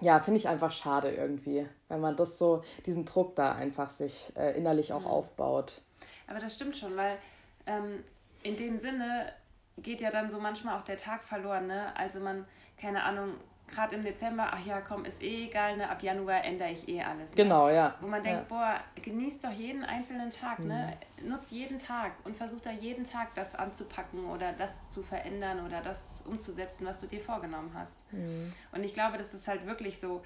ja, 0.00 0.20
finde 0.20 0.38
ich 0.38 0.48
einfach 0.48 0.72
schade 0.72 1.10
irgendwie, 1.10 1.66
wenn 1.88 2.00
man 2.00 2.16
das 2.16 2.38
so, 2.38 2.62
diesen 2.86 3.04
Druck 3.04 3.36
da 3.36 3.52
einfach 3.52 3.90
sich 3.90 4.32
äh, 4.36 4.56
innerlich 4.56 4.92
auch 4.92 5.02
mhm. 5.02 5.06
aufbaut. 5.06 5.82
Aber 6.26 6.38
das 6.38 6.54
stimmt 6.54 6.76
schon, 6.76 6.96
weil 6.96 7.18
ähm, 7.66 8.02
in 8.42 8.56
dem 8.56 8.78
Sinne 8.78 9.32
geht 9.78 10.00
ja 10.00 10.10
dann 10.10 10.30
so 10.30 10.38
manchmal 10.38 10.78
auch 10.78 10.84
der 10.84 10.96
Tag 10.96 11.24
verloren, 11.24 11.66
ne? 11.66 11.96
Also 11.96 12.20
man 12.20 12.46
keine 12.76 13.02
Ahnung, 13.02 13.34
gerade 13.74 13.94
im 13.96 14.04
Dezember, 14.04 14.48
ach 14.52 14.64
ja, 14.64 14.80
komm, 14.80 15.04
ist 15.04 15.22
eh 15.22 15.46
egal, 15.46 15.76
ne? 15.76 15.88
ab 15.88 16.02
Januar 16.02 16.44
ändere 16.44 16.70
ich 16.70 16.88
eh 16.88 17.02
alles. 17.02 17.30
Ne? 17.30 17.36
Genau, 17.36 17.68
ja. 17.68 17.94
Wo 18.00 18.06
man 18.06 18.22
denkt, 18.22 18.42
ja. 18.42 18.56
boah, 18.56 18.80
genieß 19.02 19.40
doch 19.40 19.50
jeden 19.50 19.84
einzelnen 19.84 20.30
Tag, 20.30 20.58
ne? 20.60 20.96
mhm. 21.20 21.26
ne? 21.26 21.30
Nutz 21.30 21.50
jeden 21.50 21.78
Tag 21.78 22.12
und 22.24 22.36
versuch 22.36 22.60
da 22.60 22.70
jeden 22.70 23.04
Tag 23.04 23.34
das 23.34 23.54
anzupacken 23.54 24.26
oder 24.26 24.52
das 24.52 24.88
zu 24.88 25.02
verändern 25.02 25.64
oder 25.66 25.80
das 25.80 26.22
umzusetzen, 26.26 26.86
was 26.86 27.00
du 27.00 27.06
dir 27.06 27.20
vorgenommen 27.20 27.72
hast. 27.74 27.98
Mhm. 28.12 28.52
Und 28.72 28.84
ich 28.84 28.94
glaube, 28.94 29.18
das 29.18 29.34
ist 29.34 29.48
halt 29.48 29.66
wirklich 29.66 29.98
so, 29.98 30.22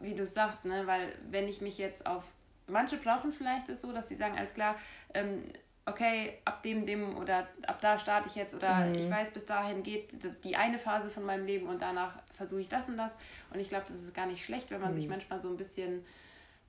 wie 0.00 0.14
du 0.14 0.26
sagst, 0.26 0.64
ne? 0.64 0.86
weil 0.86 1.14
wenn 1.30 1.48
ich 1.48 1.60
mich 1.60 1.78
jetzt 1.78 2.06
auf, 2.06 2.24
manche 2.66 2.96
brauchen 2.96 3.32
vielleicht 3.32 3.68
es 3.68 3.80
so, 3.80 3.92
dass 3.92 4.08
sie 4.08 4.16
sagen, 4.16 4.36
alles 4.36 4.54
klar, 4.54 4.76
ähm, 5.14 5.44
okay, 5.86 6.38
ab 6.44 6.62
dem, 6.62 6.86
dem 6.86 7.16
oder 7.16 7.48
ab 7.66 7.80
da 7.80 7.98
starte 7.98 8.28
ich 8.28 8.34
jetzt 8.34 8.54
oder 8.54 8.86
mhm. 8.86 8.94
ich 8.94 9.10
weiß, 9.10 9.30
bis 9.30 9.46
dahin 9.46 9.82
geht 9.82 10.10
die 10.44 10.56
eine 10.56 10.78
Phase 10.78 11.10
von 11.10 11.24
meinem 11.24 11.46
Leben 11.46 11.66
und 11.66 11.82
danach 11.82 12.14
versuche 12.34 12.60
ich 12.60 12.68
das 12.68 12.88
und 12.88 12.96
das. 12.96 13.12
Und 13.52 13.60
ich 13.60 13.68
glaube, 13.68 13.84
das 13.88 13.96
ist 13.96 14.14
gar 14.14 14.26
nicht 14.26 14.44
schlecht, 14.44 14.70
wenn 14.70 14.80
man 14.80 14.92
mhm. 14.92 14.96
sich 14.96 15.08
manchmal 15.08 15.40
so 15.40 15.48
ein 15.48 15.56
bisschen 15.56 16.04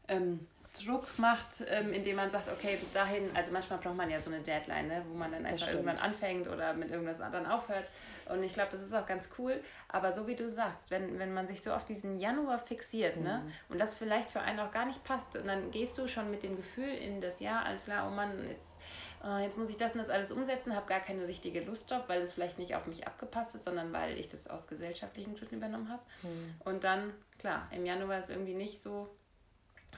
ähm, 0.08 0.48
Druck 0.84 1.08
macht, 1.18 1.64
ähm, 1.68 1.94
indem 1.94 2.16
man 2.16 2.32
sagt, 2.32 2.50
okay, 2.50 2.76
bis 2.80 2.92
dahin, 2.92 3.24
also 3.36 3.52
manchmal 3.52 3.80
braucht 3.80 3.96
man 3.96 4.10
ja 4.10 4.20
so 4.20 4.32
eine 4.32 4.40
Deadline, 4.42 4.88
ne, 4.88 5.04
wo 5.08 5.16
man 5.16 5.32
dann 5.32 5.46
einfach 5.46 5.68
irgendwann 5.68 5.98
anfängt 5.98 6.48
oder 6.48 6.74
mit 6.74 6.90
irgendwas 6.90 7.20
dann 7.20 7.46
aufhört. 7.46 7.86
Und 8.30 8.44
ich 8.44 8.54
glaube, 8.54 8.72
das 8.72 8.82
ist 8.82 8.94
auch 8.94 9.06
ganz 9.06 9.30
cool. 9.38 9.62
Aber 9.90 10.12
so 10.12 10.28
wie 10.28 10.36
du 10.36 10.50
sagst, 10.50 10.92
wenn, 10.92 11.20
wenn 11.20 11.34
man 11.34 11.48
sich 11.48 11.62
so 11.62 11.74
auf 11.74 11.86
diesen 11.86 12.20
Januar 12.20 12.60
fixiert, 12.60 13.18
ne, 13.18 13.42
mhm. 13.44 13.48
ne, 13.48 13.54
und 13.70 13.80
das 13.80 13.94
vielleicht 13.94 14.30
für 14.30 14.42
einen 14.42 14.60
auch 14.60 14.72
gar 14.72 14.86
nicht 14.86 15.04
passt, 15.04 15.36
und 15.36 15.48
dann 15.48 15.72
gehst 15.72 15.98
du 15.98 16.08
schon 16.08 16.32
mit 16.32 16.44
dem 16.44 16.56
Gefühl 16.56 16.90
in 16.90 17.22
das 17.22 17.40
Jahr, 17.40 17.66
alles 17.66 17.86
klar, 17.86 18.08
oh 18.08 18.14
Mann, 18.14 18.48
jetzt 18.50 18.74
äh, 19.24 19.44
jetzt 19.44 19.58
muss 19.58 19.70
ich 19.70 19.78
das 19.78 19.94
und 19.94 20.00
das 20.00 20.10
alles 20.10 20.32
umsetzen, 20.32 20.76
habe 20.76 20.86
gar 20.88 21.00
keine 21.00 21.28
richtige 21.28 21.62
Lust 21.62 21.90
drauf, 21.90 22.04
weil 22.08 22.22
es 22.22 22.34
vielleicht 22.34 22.60
nicht 22.60 22.76
auf 22.76 22.86
mich 22.88 23.08
abgepasst 23.08 23.56
ist, 23.56 23.66
sondern 23.66 23.94
weil 23.94 24.18
ich 24.18 24.28
das 24.28 24.48
aus 24.48 24.68
gesellschaftlichen 24.68 25.36
Gründen 25.36 25.56
übernommen 25.56 25.90
habe. 25.90 26.02
Mhm. 26.24 26.56
Und 26.66 26.84
dann, 26.84 27.14
klar, 27.40 27.68
im 27.72 27.86
Januar 27.86 28.20
ist 28.20 28.26
es 28.26 28.30
irgendwie 28.32 28.54
nicht 28.54 28.84
so 28.84 29.10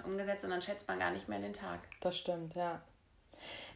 umgesetzt 0.04 0.44
und 0.44 0.52
dann 0.52 0.62
schätzt 0.62 0.88
man 0.88 1.00
gar 1.00 1.12
nicht 1.12 1.28
mehr 1.28 1.40
den 1.40 1.54
Tag. 1.54 1.80
Das 2.02 2.18
stimmt, 2.18 2.56
ja. 2.56 2.82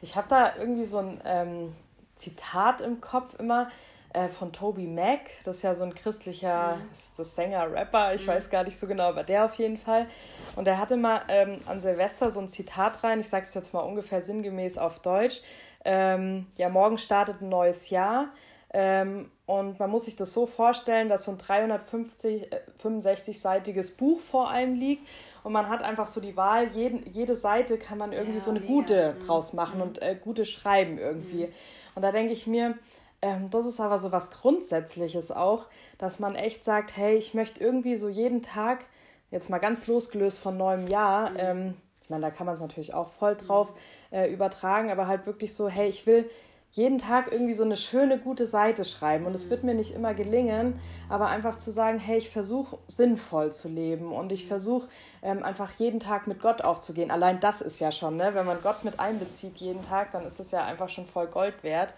Ich 0.02 0.16
habe 0.16 0.28
da 0.28 0.56
irgendwie 0.56 0.86
so 0.86 1.00
ein 1.00 1.22
ähm, 1.26 1.76
Zitat 2.16 2.82
im 2.82 3.02
Kopf 3.02 3.38
immer 3.40 3.70
äh, 4.14 4.28
von 4.28 4.52
Toby 4.52 4.88
Mac. 4.88 5.20
Das 5.44 5.58
ist 5.58 5.62
ja 5.62 5.76
so 5.76 5.84
ein 5.84 5.94
christlicher 5.94 6.78
mhm. 6.78 6.90
das 7.18 7.36
Sänger, 7.36 7.72
Rapper, 7.72 8.16
ich 8.16 8.26
mhm. 8.26 8.32
weiß 8.32 8.50
gar 8.50 8.64
nicht 8.64 8.78
so 8.78 8.88
genau, 8.88 9.04
aber 9.04 9.24
der 9.24 9.46
auf 9.46 9.56
jeden 9.56 9.78
Fall. 9.78 10.08
Und 10.56 10.68
er 10.68 10.78
hatte 10.78 10.98
mal 10.98 11.22
ähm, 11.28 11.60
an 11.66 11.82
Silvester 11.82 12.32
so 12.32 12.40
ein 12.40 12.50
Zitat 12.50 13.04
rein, 13.04 13.20
ich 13.20 13.30
sage 13.30 13.46
es 13.48 13.54
jetzt 13.54 13.74
mal 13.74 13.82
ungefähr 13.82 14.22
sinngemäß 14.22 14.78
auf 14.78 15.00
Deutsch. 15.00 15.42
Ähm, 15.86 16.48
ja, 16.58 16.70
morgen 16.70 16.98
startet 16.98 17.42
ein 17.42 17.50
neues 17.50 17.90
Jahr. 17.90 18.30
Ähm, 18.72 19.32
und 19.48 19.80
man 19.80 19.90
muss 19.90 20.06
sich 20.06 20.16
das 20.16 20.32
so 20.32 20.46
vorstellen, 20.46 21.10
dass 21.10 21.26
so 21.26 21.32
ein 21.32 21.40
365-seitiges 21.40 23.90
äh, 23.90 23.94
Buch 23.98 24.20
vor 24.20 24.52
einem 24.52 24.76
liegt 24.76 25.08
und 25.44 25.54
man 25.54 25.70
hat 25.70 25.82
einfach 25.82 26.06
so 26.06 26.22
die 26.22 26.38
Wahl, 26.38 26.68
jeden, 26.68 27.04
jede 27.12 27.36
Seite 27.36 27.80
kann 27.80 27.98
man 27.98 28.12
irgendwie 28.12 28.38
ja, 28.38 28.44
so 28.44 28.52
eine 28.52 28.62
gute 28.62 29.14
mhm. 29.14 29.20
draus 29.26 29.54
machen 29.54 29.78
mhm. 29.78 29.84
und 29.84 30.00
äh, 30.04 30.16
gute 30.22 30.46
schreiben 30.46 31.00
irgendwie. 31.00 31.48
Mhm. 31.48 31.54
Und 31.96 32.04
da 32.04 32.12
denke 32.12 32.34
ich 32.34 32.46
mir, 32.46 32.78
ähm, 33.22 33.50
das 33.50 33.66
ist 33.66 33.80
aber 33.80 33.98
so 33.98 34.12
was 34.12 34.30
Grundsätzliches 34.32 35.32
auch, 35.32 35.66
dass 35.98 36.20
man 36.20 36.36
echt 36.36 36.64
sagt, 36.64 36.96
hey, 36.96 37.16
ich 37.16 37.34
möchte 37.34 37.64
irgendwie 37.64 37.96
so 37.96 38.10
jeden 38.10 38.42
Tag, 38.42 38.86
jetzt 39.32 39.50
mal 39.50 39.60
ganz 39.60 39.88
losgelöst 39.88 40.40
von 40.40 40.58
neuem 40.58 40.88
Jahr, 40.88 41.32
mhm. 41.32 41.38
ähm, 41.38 41.74
ich 42.02 42.10
meine, 42.10 42.24
da 42.24 42.32
kann 42.32 42.48
man 42.48 42.56
es 42.56 42.62
natürlich 42.62 42.94
auch 42.94 43.10
voll 43.10 43.36
drauf 43.36 43.72
mhm. 44.10 44.18
äh, 44.18 44.28
übertragen, 44.28 44.90
aber 44.90 45.08
halt 45.08 45.26
wirklich 45.26 45.54
so, 45.54 45.70
hey, 45.70 45.88
ich 45.88 46.08
will 46.08 46.30
jeden 46.72 47.00
Tag 47.00 47.32
irgendwie 47.32 47.54
so 47.54 47.64
eine 47.64 47.78
schöne, 47.78 48.20
gute 48.20 48.46
Seite 48.46 48.86
schreiben. 48.86 49.26
Und 49.26 49.34
es 49.34 49.46
mhm. 49.46 49.50
wird 49.50 49.64
mir 49.64 49.74
nicht 49.74 49.94
immer 49.94 50.14
gelingen, 50.14 50.80
aber 51.10 51.28
einfach 51.28 51.58
zu 51.58 51.72
sagen, 51.72 52.00
hey, 52.00 52.18
ich 52.18 52.30
versuche 52.30 52.78
sinnvoll 52.88 53.52
zu 53.52 53.70
leben 53.70 54.12
und 54.12 54.32
ich 54.32 54.46
mhm. 54.46 54.50
versuche 54.50 54.88
ähm, 55.22 55.44
einfach 55.44 55.72
jeden 55.74 56.00
Tag 56.00 56.28
mit 56.28 56.42
Gott 56.42 56.62
auch 56.62 56.80
zu 56.80 56.94
gehen. 56.94 57.12
Allein 57.12 57.40
das 57.40 57.62
ist 57.62 57.80
ja 57.80 57.92
schon, 57.92 58.18
ne? 58.18 58.32
wenn 58.34 58.46
man 58.46 58.62
Gott 58.62 58.84
mit 58.84 59.00
einbezieht 59.00 59.58
jeden 59.58 59.82
Tag, 59.82 60.12
dann 60.12 60.26
ist 60.26 60.40
das 60.40 60.52
ja 60.52 60.64
einfach 60.66 60.90
schon 60.90 61.06
voll 61.06 61.28
Gold 61.28 61.64
wert. 61.64 61.94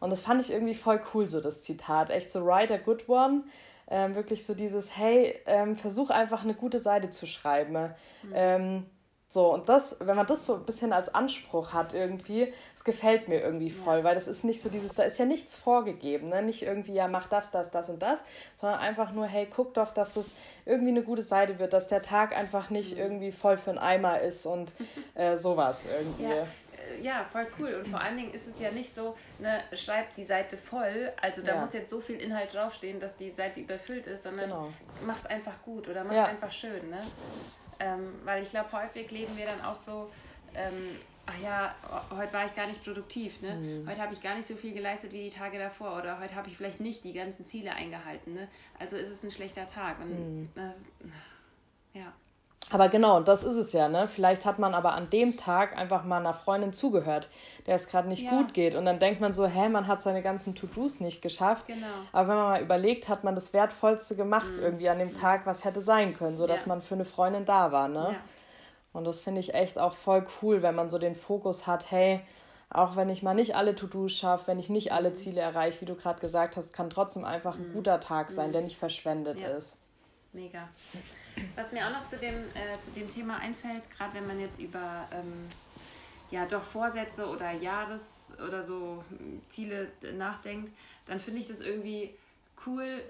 Und 0.00 0.10
das 0.10 0.20
fand 0.20 0.40
ich 0.40 0.52
irgendwie 0.52 0.74
voll 0.74 1.00
cool, 1.12 1.28
so 1.28 1.40
das 1.40 1.62
Zitat. 1.62 2.10
Echt 2.10 2.30
so, 2.30 2.44
write 2.44 2.74
a 2.74 2.78
good 2.78 3.08
one. 3.08 3.44
ähm, 3.90 4.14
wirklich 4.14 4.46
so 4.46 4.54
dieses, 4.54 4.96
hey, 4.96 5.38
ähm, 5.46 5.76
versuch 5.76 6.10
einfach 6.10 6.42
eine 6.42 6.54
gute 6.54 6.78
Seite 6.78 7.10
zu 7.10 7.26
schreiben. 7.26 7.72
Mhm. 8.22 8.32
Ähm, 8.32 8.86
so, 9.34 9.52
und 9.52 9.68
das, 9.68 9.96
wenn 9.98 10.14
man 10.14 10.26
das 10.26 10.46
so 10.46 10.54
ein 10.54 10.64
bisschen 10.64 10.92
als 10.92 11.12
Anspruch 11.12 11.72
hat 11.72 11.92
irgendwie, 11.92 12.52
das 12.72 12.84
gefällt 12.84 13.26
mir 13.26 13.40
irgendwie 13.40 13.70
voll, 13.70 13.98
ja. 13.98 14.04
weil 14.04 14.14
das 14.14 14.28
ist 14.28 14.44
nicht 14.44 14.62
so 14.62 14.68
dieses, 14.68 14.92
da 14.92 15.02
ist 15.02 15.18
ja 15.18 15.24
nichts 15.24 15.56
vorgegeben, 15.56 16.28
ne? 16.28 16.40
Nicht 16.40 16.62
irgendwie, 16.62 16.92
ja, 16.92 17.08
mach 17.08 17.26
das, 17.26 17.50
das, 17.50 17.72
das 17.72 17.90
und 17.90 18.00
das, 18.00 18.20
sondern 18.54 18.78
einfach 18.78 19.10
nur, 19.10 19.26
hey, 19.26 19.48
guck 19.52 19.74
doch, 19.74 19.90
dass 19.90 20.14
das 20.14 20.30
irgendwie 20.64 20.90
eine 20.90 21.02
gute 21.02 21.22
Seite 21.22 21.58
wird, 21.58 21.72
dass 21.72 21.88
der 21.88 22.00
Tag 22.00 22.36
einfach 22.36 22.70
nicht 22.70 22.92
mhm. 22.92 23.00
irgendwie 23.00 23.32
voll 23.32 23.56
für 23.56 23.70
einen 23.70 23.80
Eimer 23.80 24.20
ist 24.20 24.46
und 24.46 24.72
äh, 25.16 25.36
sowas 25.36 25.88
irgendwie. 25.98 26.32
Ja 26.32 26.46
ja, 27.02 27.24
voll 27.30 27.46
cool. 27.58 27.74
Und 27.74 27.88
vor 27.88 28.00
allen 28.00 28.16
Dingen 28.16 28.32
ist 28.32 28.46
es 28.46 28.60
ja 28.60 28.70
nicht 28.70 28.94
so, 28.94 29.16
ne, 29.38 29.60
schreib 29.72 30.14
die 30.14 30.24
Seite 30.24 30.56
voll, 30.56 31.12
also 31.20 31.42
da 31.42 31.54
ja. 31.54 31.60
muss 31.60 31.72
jetzt 31.72 31.90
so 31.90 32.00
viel 32.00 32.20
Inhalt 32.20 32.54
draufstehen, 32.54 33.00
dass 33.00 33.16
die 33.16 33.30
Seite 33.30 33.60
überfüllt 33.60 34.06
ist, 34.06 34.24
sondern 34.24 34.50
genau. 34.50 34.72
mach's 35.06 35.26
einfach 35.26 35.62
gut 35.62 35.88
oder 35.88 36.04
mach's 36.04 36.16
ja. 36.16 36.26
einfach 36.26 36.52
schön. 36.52 36.90
Ne? 36.90 37.00
Ähm, 37.80 38.14
weil 38.24 38.42
ich 38.42 38.50
glaube, 38.50 38.72
häufig 38.72 39.10
leben 39.10 39.36
wir 39.36 39.46
dann 39.46 39.60
auch 39.62 39.76
so, 39.76 40.10
ähm, 40.54 40.96
ach 41.26 41.38
ja, 41.42 41.74
heute 42.16 42.32
war 42.32 42.46
ich 42.46 42.54
gar 42.54 42.66
nicht 42.66 42.84
produktiv, 42.84 43.40
ne? 43.40 43.54
Mhm. 43.54 43.88
Heute 43.88 44.00
habe 44.00 44.12
ich 44.12 44.22
gar 44.22 44.34
nicht 44.36 44.46
so 44.46 44.56
viel 44.56 44.72
geleistet 44.72 45.12
wie 45.12 45.30
die 45.30 45.36
Tage 45.36 45.58
davor 45.58 45.96
oder 45.98 46.20
heute 46.20 46.34
habe 46.34 46.48
ich 46.48 46.56
vielleicht 46.56 46.80
nicht 46.80 47.04
die 47.04 47.12
ganzen 47.12 47.46
Ziele 47.46 47.72
eingehalten, 47.72 48.34
ne? 48.34 48.48
Also 48.78 48.96
ist 48.96 49.10
es 49.10 49.22
ein 49.22 49.30
schlechter 49.30 49.66
Tag. 49.66 50.00
Und 50.00 50.10
mhm. 50.10 50.48
das, 50.54 50.74
ja. 51.94 52.12
Aber 52.70 52.88
genau, 52.88 53.20
das 53.20 53.44
ist 53.44 53.56
es 53.56 53.72
ja, 53.72 53.88
ne? 53.88 54.08
Vielleicht 54.08 54.44
hat 54.44 54.58
man 54.58 54.74
aber 54.74 54.94
an 54.94 55.10
dem 55.10 55.36
Tag 55.36 55.76
einfach 55.76 56.04
mal 56.04 56.18
einer 56.18 56.32
Freundin 56.32 56.72
zugehört, 56.72 57.28
der 57.66 57.74
es 57.74 57.88
gerade 57.88 58.08
nicht 58.08 58.24
ja. 58.24 58.30
gut 58.30 58.54
geht. 58.54 58.74
Und 58.74 58.86
dann 58.86 58.98
denkt 58.98 59.20
man 59.20 59.32
so, 59.32 59.46
hä, 59.46 59.68
man 59.68 59.86
hat 59.86 60.02
seine 60.02 60.22
ganzen 60.22 60.54
To-Dos 60.54 61.00
nicht 61.00 61.20
geschafft. 61.20 61.66
Genau. 61.66 61.86
Aber 62.12 62.28
wenn 62.28 62.36
man 62.36 62.50
mal 62.50 62.62
überlegt, 62.62 63.08
hat 63.08 63.22
man 63.22 63.34
das 63.34 63.52
Wertvollste 63.52 64.16
gemacht 64.16 64.56
mhm. 64.56 64.62
irgendwie 64.62 64.88
an 64.88 64.98
dem 64.98 65.16
Tag, 65.16 65.46
was 65.46 65.64
hätte 65.64 65.80
sein 65.80 66.14
können, 66.14 66.36
sodass 66.36 66.62
ja. 66.62 66.68
man 66.68 66.82
für 66.82 66.94
eine 66.94 67.04
Freundin 67.04 67.44
da 67.44 67.70
war, 67.70 67.88
ne? 67.88 68.08
Ja. 68.12 68.16
Und 68.92 69.04
das 69.06 69.18
finde 69.18 69.40
ich 69.40 69.54
echt 69.54 69.78
auch 69.78 69.94
voll 69.94 70.24
cool, 70.40 70.62
wenn 70.62 70.76
man 70.76 70.88
so 70.88 70.98
den 70.98 71.16
Fokus 71.16 71.66
hat, 71.66 71.90
hey, 71.90 72.20
auch 72.70 72.96
wenn 72.96 73.08
ich 73.08 73.22
mal 73.22 73.34
nicht 73.34 73.56
alle 73.56 73.74
To-Dos 73.74 74.12
schaffe, 74.12 74.46
wenn 74.46 74.58
ich 74.58 74.70
nicht 74.70 74.92
alle 74.92 75.10
mhm. 75.10 75.14
Ziele 75.14 75.40
erreiche, 75.40 75.80
wie 75.80 75.84
du 75.84 75.96
gerade 75.96 76.20
gesagt 76.20 76.56
hast, 76.56 76.72
kann 76.72 76.90
trotzdem 76.90 77.24
einfach 77.24 77.56
ein 77.56 77.68
mhm. 77.68 77.72
guter 77.74 78.00
Tag 78.00 78.30
sein, 78.30 78.48
mhm. 78.48 78.52
der 78.52 78.62
nicht 78.62 78.78
verschwendet 78.78 79.40
ist. 79.40 79.80
Mega. 80.32 80.68
Was 81.56 81.72
mir 81.72 81.86
auch 81.86 81.92
noch 81.92 82.06
zu 82.06 82.16
dem, 82.16 82.34
äh, 82.34 82.80
zu 82.82 82.90
dem 82.92 83.10
Thema 83.10 83.38
einfällt, 83.38 83.82
gerade 83.96 84.14
wenn 84.14 84.26
man 84.26 84.40
jetzt 84.40 84.58
über 84.58 85.08
ähm, 85.12 85.48
ja 86.30 86.46
doch 86.46 86.62
Vorsätze 86.62 87.26
oder 87.28 87.52
Jahres- 87.52 88.32
oder 88.46 88.64
so 88.64 89.04
hm, 89.08 89.40
Ziele 89.48 89.88
nachdenkt, 90.16 90.72
dann 91.06 91.20
finde 91.20 91.40
ich 91.40 91.48
das 91.48 91.60
irgendwie 91.60 92.14
cool, 92.66 93.02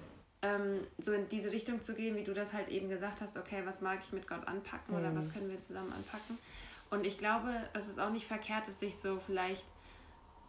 ähm, 0.42 0.80
so 0.98 1.12
in 1.12 1.28
diese 1.28 1.50
Richtung 1.50 1.82
zu 1.82 1.94
gehen, 1.94 2.16
wie 2.16 2.24
du 2.24 2.34
das 2.34 2.52
halt 2.52 2.68
eben 2.68 2.88
gesagt 2.88 3.20
hast, 3.20 3.36
okay, 3.36 3.62
was 3.64 3.80
mag 3.80 4.00
ich 4.04 4.12
mit 4.12 4.26
Gott 4.26 4.46
anpacken 4.46 4.94
mhm. 4.94 5.00
oder 5.00 5.16
was 5.16 5.32
können 5.32 5.50
wir 5.50 5.56
zusammen 5.58 5.92
anpacken. 5.92 6.38
Und 6.90 7.06
ich 7.06 7.18
glaube, 7.18 7.50
es 7.72 7.98
auch 7.98 8.10
nicht 8.10 8.26
verkehrt 8.26 8.68
ist, 8.68 8.80
sich 8.80 8.96
so 8.96 9.18
vielleicht 9.24 9.64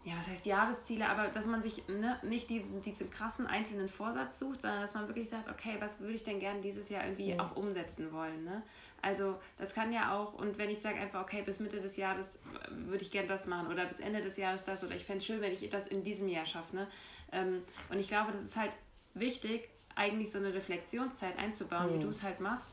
ja, 0.06 0.14
was 0.20 0.28
heißt 0.28 0.46
Jahresziele, 0.46 1.10
aber 1.10 1.30
dass 1.30 1.48
man 1.48 1.64
sich 1.64 1.88
ne, 1.88 2.20
nicht 2.22 2.48
diesen, 2.52 2.80
diesen 2.84 3.10
krassen 3.10 3.48
einzelnen 3.48 3.90
Vorsatz 3.90 4.38
sucht, 4.38 4.62
sondern 4.62 4.82
dass 4.82 4.94
man 4.94 5.08
wirklich 5.08 5.30
sagt, 5.30 5.50
okay, 5.50 5.78
was 5.80 6.00
würde 6.00 6.14
ich 6.14 6.24
denn 6.24 6.40
gerne 6.40 6.62
dieses 6.62 6.90
Jahr 6.90 7.04
irgendwie 7.04 7.32
ja. 7.32 7.44
auch 7.44 7.56
umsetzen 7.56 8.14
wollen. 8.14 8.44
Ne? 8.44 8.62
Also 9.02 9.40
das 9.58 9.74
kann 9.74 9.92
ja 9.92 10.16
auch, 10.16 10.36
und 10.36 10.60
wenn 10.60 10.70
ich 10.70 10.80
sage 10.80 11.00
einfach, 11.00 11.24
okay, 11.24 11.42
bis 11.42 11.60
Mitte 11.60 11.82
des 11.82 11.98
Jahres 11.98 12.38
würde 12.70 13.02
ich 13.02 13.10
gerne 13.10 13.28
das 13.28 13.48
machen 13.48 13.66
oder 13.68 13.86
bis 13.86 14.00
Ende 14.00 14.22
des 14.22 14.38
Jahres 14.38 14.64
das 14.64 14.84
oder 14.84 14.94
ich 14.94 15.06
fände 15.06 15.20
es 15.20 15.26
schön, 15.26 15.42
wenn 15.42 15.52
ich 15.52 15.68
das 15.72 15.88
in 15.88 16.04
diesem 16.04 16.28
Jahr 16.28 16.46
schaffe. 16.46 16.76
Ne? 16.76 16.88
Ähm, 17.32 17.64
und 17.90 18.00
ich 18.00 18.08
glaube, 18.08 18.32
das 18.32 18.44
ist 18.44 18.56
halt 18.56 18.74
wichtig, 19.16 19.70
eigentlich 19.96 20.32
so 20.32 20.38
eine 20.38 20.54
Reflexionszeit 20.54 21.40
einzubauen, 21.40 21.90
mhm. 21.90 21.96
wie 21.96 22.04
du 22.04 22.10
es 22.10 22.22
halt 22.22 22.40
machst. 22.40 22.72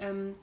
Ähm, 0.00 0.34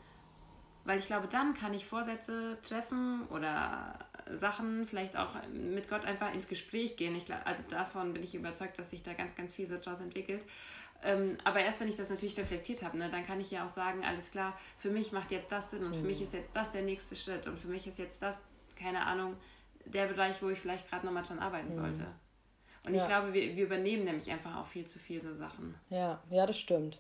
weil 0.86 0.98
ich 0.98 1.05
glaube, 1.05 1.27
dann 1.27 1.53
kann 1.53 1.75
ich 1.75 1.86
Vorsätze 1.86 2.57
treffen 2.63 3.27
oder 3.27 4.00
Sachen, 4.35 4.88
vielleicht 4.88 5.15
auch 5.17 5.29
mit 5.51 5.89
Gott 5.89 6.05
einfach 6.05 6.33
ins 6.33 6.47
Gespräch 6.47 6.95
gehen. 6.97 7.15
Ich, 7.15 7.25
also 7.33 7.63
davon 7.69 8.13
bin 8.13 8.23
ich 8.23 8.35
überzeugt, 8.35 8.77
dass 8.79 8.89
sich 8.89 9.03
da 9.03 9.13
ganz, 9.13 9.35
ganz 9.35 9.53
viel 9.53 9.67
so 9.67 9.77
daraus 9.77 10.00
entwickelt. 10.00 10.41
Ähm, 11.03 11.38
aber 11.43 11.61
erst 11.61 11.79
wenn 11.79 11.88
ich 11.88 11.95
das 11.95 12.09
natürlich 12.09 12.38
reflektiert 12.38 12.83
habe, 12.83 12.97
ne, 12.97 13.09
dann 13.09 13.25
kann 13.25 13.41
ich 13.41 13.50
ja 13.50 13.65
auch 13.65 13.69
sagen, 13.69 14.03
alles 14.05 14.29
klar, 14.29 14.57
für 14.77 14.91
mich 14.91 15.11
macht 15.11 15.31
jetzt 15.31 15.51
das 15.51 15.71
Sinn 15.71 15.83
und 15.83 15.91
mhm. 15.91 16.01
für 16.01 16.05
mich 16.05 16.19
mhm. 16.19 16.25
ist 16.25 16.33
jetzt 16.33 16.55
das 16.55 16.71
der 16.71 16.83
nächste 16.83 17.15
Schritt 17.15 17.47
und 17.47 17.57
für 17.57 17.67
mich 17.67 17.88
ist 17.88 17.97
jetzt 17.97 18.21
das, 18.21 18.41
keine 18.75 19.05
Ahnung, 19.05 19.35
der 19.85 20.05
Bereich, 20.05 20.41
wo 20.43 20.50
ich 20.50 20.59
vielleicht 20.59 20.89
gerade 20.89 21.05
nochmal 21.05 21.23
dran 21.23 21.39
arbeiten 21.39 21.69
mhm. 21.69 21.73
sollte. 21.73 22.05
Und 22.85 22.93
ja. 22.93 23.01
ich 23.01 23.07
glaube, 23.07 23.33
wir, 23.33 23.55
wir 23.55 23.65
übernehmen 23.65 24.05
nämlich 24.05 24.29
einfach 24.31 24.57
auch 24.57 24.67
viel 24.67 24.85
zu 24.85 25.00
viel 25.00 25.21
so 25.21 25.33
Sachen. 25.35 25.75
Ja, 25.89 26.21
ja, 26.29 26.45
das 26.45 26.59
stimmt. 26.59 27.00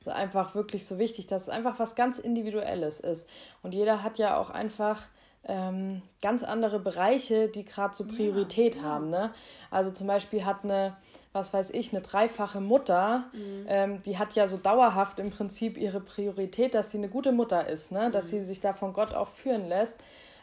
Das 0.00 0.08
ist 0.08 0.12
einfach 0.12 0.54
wirklich 0.54 0.86
so 0.86 0.98
wichtig, 0.98 1.26
dass 1.26 1.42
es 1.42 1.48
einfach 1.48 1.78
was 1.78 1.94
ganz 1.94 2.18
Individuelles 2.18 3.00
ist. 3.00 3.28
Und 3.62 3.74
jeder 3.74 4.02
hat 4.02 4.18
ja 4.18 4.36
auch 4.36 4.50
einfach 4.50 5.08
ähm, 5.44 6.02
ganz 6.22 6.42
andere 6.42 6.78
Bereiche, 6.78 7.48
die 7.48 7.64
gerade 7.64 7.94
so 7.94 8.06
Priorität 8.06 8.76
ja, 8.76 8.82
haben. 8.82 9.10
Ne? 9.10 9.30
Also 9.70 9.90
zum 9.90 10.06
Beispiel 10.06 10.44
hat 10.44 10.64
eine, 10.64 10.96
was 11.32 11.52
weiß 11.52 11.70
ich, 11.70 11.92
eine 11.92 12.02
dreifache 12.02 12.60
Mutter, 12.60 13.24
mhm. 13.32 13.66
ähm, 13.68 14.02
die 14.02 14.18
hat 14.18 14.34
ja 14.34 14.46
so 14.46 14.56
dauerhaft 14.56 15.18
im 15.18 15.30
Prinzip 15.30 15.78
ihre 15.78 16.00
Priorität, 16.00 16.74
dass 16.74 16.90
sie 16.90 16.98
eine 16.98 17.08
gute 17.08 17.32
Mutter 17.32 17.66
ist, 17.66 17.92
ne? 17.92 18.10
dass 18.10 18.26
mhm. 18.26 18.28
sie 18.30 18.42
sich 18.42 18.60
da 18.60 18.72
von 18.72 18.92
Gott 18.92 19.14
auch 19.14 19.28
führen 19.28 19.68
lässt. 19.68 19.98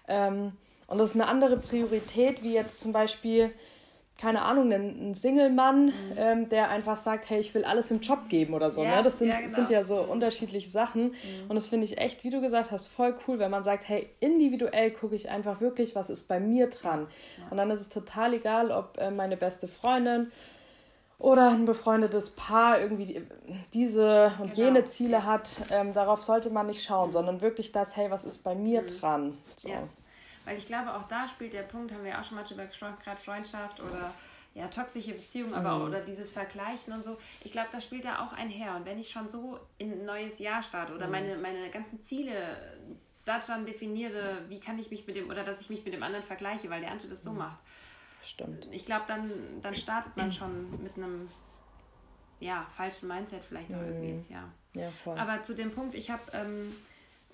Ähm, 0.07 0.53
und 0.87 0.99
das 0.99 1.09
ist 1.09 1.15
eine 1.15 1.27
andere 1.27 1.57
Priorität, 1.57 2.43
wie 2.43 2.53
jetzt 2.53 2.79
zum 2.79 2.91
Beispiel 2.91 3.51
keine 4.17 4.43
Ahnung, 4.43 4.71
ein, 4.71 5.13
Single-Mann, 5.13 5.87
mhm. 5.87 5.91
ähm, 6.15 6.49
der 6.49 6.69
einfach 6.69 6.95
sagt, 6.95 7.29
hey, 7.29 7.39
ich 7.39 7.53
will 7.53 7.65
alles 7.65 7.91
im 7.91 7.99
Job 7.99 8.29
geben 8.29 8.53
oder 8.53 8.71
so. 8.71 8.83
Ja, 8.83 8.97
ne? 8.97 9.03
Das 9.03 9.19
sind 9.19 9.31
ja, 9.31 9.39
genau. 9.39 9.53
sind 9.53 9.69
ja 9.69 9.83
so 9.83 9.97
unterschiedliche 9.99 10.69
Sachen. 10.69 11.07
Mhm. 11.07 11.49
Und 11.49 11.55
das 11.55 11.67
finde 11.67 11.85
ich 11.85 11.97
echt, 11.97 12.23
wie 12.23 12.29
du 12.29 12.39
gesagt 12.39 12.71
hast, 12.71 12.87
voll 12.87 13.15
cool, 13.27 13.39
wenn 13.39 13.51
man 13.51 13.63
sagt, 13.63 13.89
hey, 13.89 14.09
individuell 14.21 14.91
gucke 14.91 15.15
ich 15.15 15.29
einfach 15.29 15.59
wirklich, 15.59 15.95
was 15.95 16.09
ist 16.09 16.29
bei 16.29 16.39
mir 16.39 16.69
dran. 16.69 17.07
Ja. 17.37 17.43
Und 17.49 17.57
dann 17.57 17.69
ist 17.71 17.81
es 17.81 17.89
total 17.89 18.33
egal, 18.33 18.71
ob 18.71 18.97
äh, 18.97 19.11
meine 19.11 19.35
beste 19.35 19.67
Freundin 19.67 20.31
oder 21.19 21.51
ein 21.51 21.65
befreundetes 21.65 22.29
Paar 22.31 22.79
irgendwie 22.79 23.05
die, 23.05 23.21
diese 23.73 24.31
und 24.39 24.53
genau. 24.53 24.67
jene 24.67 24.85
Ziele 24.85 25.25
hat. 25.25 25.49
Ähm, 25.71 25.93
darauf 25.93 26.23
sollte 26.23 26.49
man 26.51 26.67
nicht 26.67 26.83
schauen, 26.83 27.11
sondern 27.11 27.41
wirklich 27.41 27.73
das, 27.73 27.97
hey, 27.97 28.09
was 28.11 28.23
ist 28.23 28.43
bei 28.45 28.55
mir 28.55 28.81
mhm. 28.81 28.87
dran. 28.87 29.37
So. 29.57 29.69
Weil 30.45 30.57
ich 30.57 30.67
glaube, 30.67 30.93
auch 30.93 31.07
da 31.07 31.27
spielt 31.27 31.53
der 31.53 31.63
Punkt, 31.63 31.91
haben 31.91 32.03
wir 32.03 32.19
auch 32.19 32.23
schon 32.23 32.37
mal 32.37 32.43
drüber 32.43 32.65
gesprochen, 32.65 32.97
gerade 33.03 33.19
Freundschaft 33.19 33.79
oder 33.79 34.13
ja, 34.53 34.67
toxische 34.67 35.13
Beziehungen, 35.13 35.53
aber 35.53 35.79
mhm. 35.79 35.85
oder 35.85 36.01
dieses 36.01 36.29
Vergleichen 36.29 36.93
und 36.93 37.03
so. 37.03 37.17
Ich 37.43 37.51
glaube, 37.51 37.67
das 37.71 37.83
spielt 37.83 38.05
da 38.05 38.25
auch 38.25 38.31
einher. 38.31 38.75
Und 38.75 38.85
wenn 38.85 38.97
ich 38.97 39.09
schon 39.09 39.27
so 39.27 39.59
in 39.77 39.91
ein 39.91 40.05
neues 40.05 40.39
Jahr 40.39 40.63
starte 40.63 40.93
oder 40.93 41.07
mhm. 41.07 41.11
meine, 41.11 41.37
meine 41.37 41.69
ganzen 41.69 42.01
Ziele 42.01 42.57
daran 43.25 43.65
definiere, 43.65 44.43
wie 44.47 44.59
kann 44.59 44.79
ich 44.79 44.91
mich 44.91 45.05
mit 45.07 45.17
dem, 45.17 45.29
oder 45.29 45.43
dass 45.43 45.59
ich 45.59 45.69
mich 45.69 45.83
mit 45.83 45.93
dem 45.93 46.03
anderen 46.03 46.23
vergleiche, 46.23 46.69
weil 46.69 46.81
der 46.81 46.91
andere 46.91 47.09
das 47.09 47.23
so 47.23 47.31
mhm. 47.31 47.39
macht. 47.39 47.59
Stimmt. 48.23 48.67
Ich 48.71 48.85
glaube, 48.85 49.03
dann, 49.07 49.29
dann 49.61 49.73
startet 49.73 50.15
man 50.15 50.31
schon 50.31 50.81
mit 50.81 50.95
einem 50.95 51.27
ja, 52.39 52.65
falschen 52.77 53.07
Mindset 53.07 53.43
vielleicht 53.43 53.73
auch 53.73 53.81
irgendwie 53.81 54.11
ins 54.11 54.29
Jahr. 54.29 54.51
Ja, 54.73 54.89
voll. 55.03 55.17
Aber 55.17 55.43
zu 55.43 55.53
dem 55.53 55.71
Punkt, 55.71 55.95
ich 55.95 56.09
habe 56.09 56.21
ähm, 56.33 56.75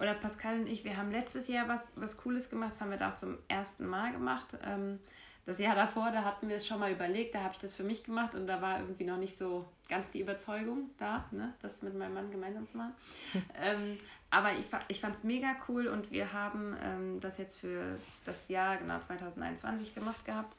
oder 0.02 0.16
Pascal 0.16 0.60
und 0.60 0.68
ich, 0.68 0.84
wir 0.84 0.98
haben 0.98 1.12
letztes 1.12 1.48
Jahr 1.48 1.68
was, 1.68 1.92
was 1.96 2.18
Cooles 2.18 2.50
gemacht, 2.50 2.72
das 2.72 2.82
haben 2.82 2.90
wir 2.90 2.98
da 2.98 3.12
auch 3.12 3.16
zum 3.16 3.38
ersten 3.48 3.86
Mal 3.86 4.12
gemacht. 4.12 4.58
Ähm, 4.66 5.00
das 5.46 5.60
Jahr 5.60 5.76
davor, 5.76 6.12
da 6.12 6.24
hatten 6.24 6.50
wir 6.50 6.58
es 6.58 6.68
schon 6.68 6.80
mal 6.80 6.92
überlegt, 6.92 7.36
da 7.36 7.42
habe 7.42 7.54
ich 7.54 7.60
das 7.60 7.76
für 7.76 7.84
mich 7.84 8.04
gemacht 8.04 8.36
und 8.36 8.48
da 8.48 8.62
war 8.62 8.80
irgendwie 8.80 9.06
noch 9.06 9.18
nicht 9.18 9.38
so 9.38 9.66
ganz 9.90 10.12
die 10.12 10.22
Überzeugung 10.22 10.90
da, 10.98 11.26
ne, 11.32 11.54
das 11.62 11.82
mit 11.82 11.96
meinem 11.96 12.14
Mann 12.14 12.32
gemeinsam 12.32 12.66
zu 12.66 12.78
machen. 12.78 12.94
ähm, 13.64 13.98
aber 14.30 14.54
ich, 14.54 14.66
ich 14.88 15.02
fand 15.02 15.16
es 15.16 15.24
mega 15.24 15.56
cool 15.68 15.88
und 15.88 16.12
wir 16.12 16.32
haben 16.32 16.76
ähm, 16.84 17.20
das 17.20 17.38
jetzt 17.38 17.60
für 17.60 17.98
das 18.26 18.48
Jahr 18.48 18.78
genau 18.78 19.00
2021 19.00 19.94
gemacht 19.94 20.26
gehabt. 20.26 20.56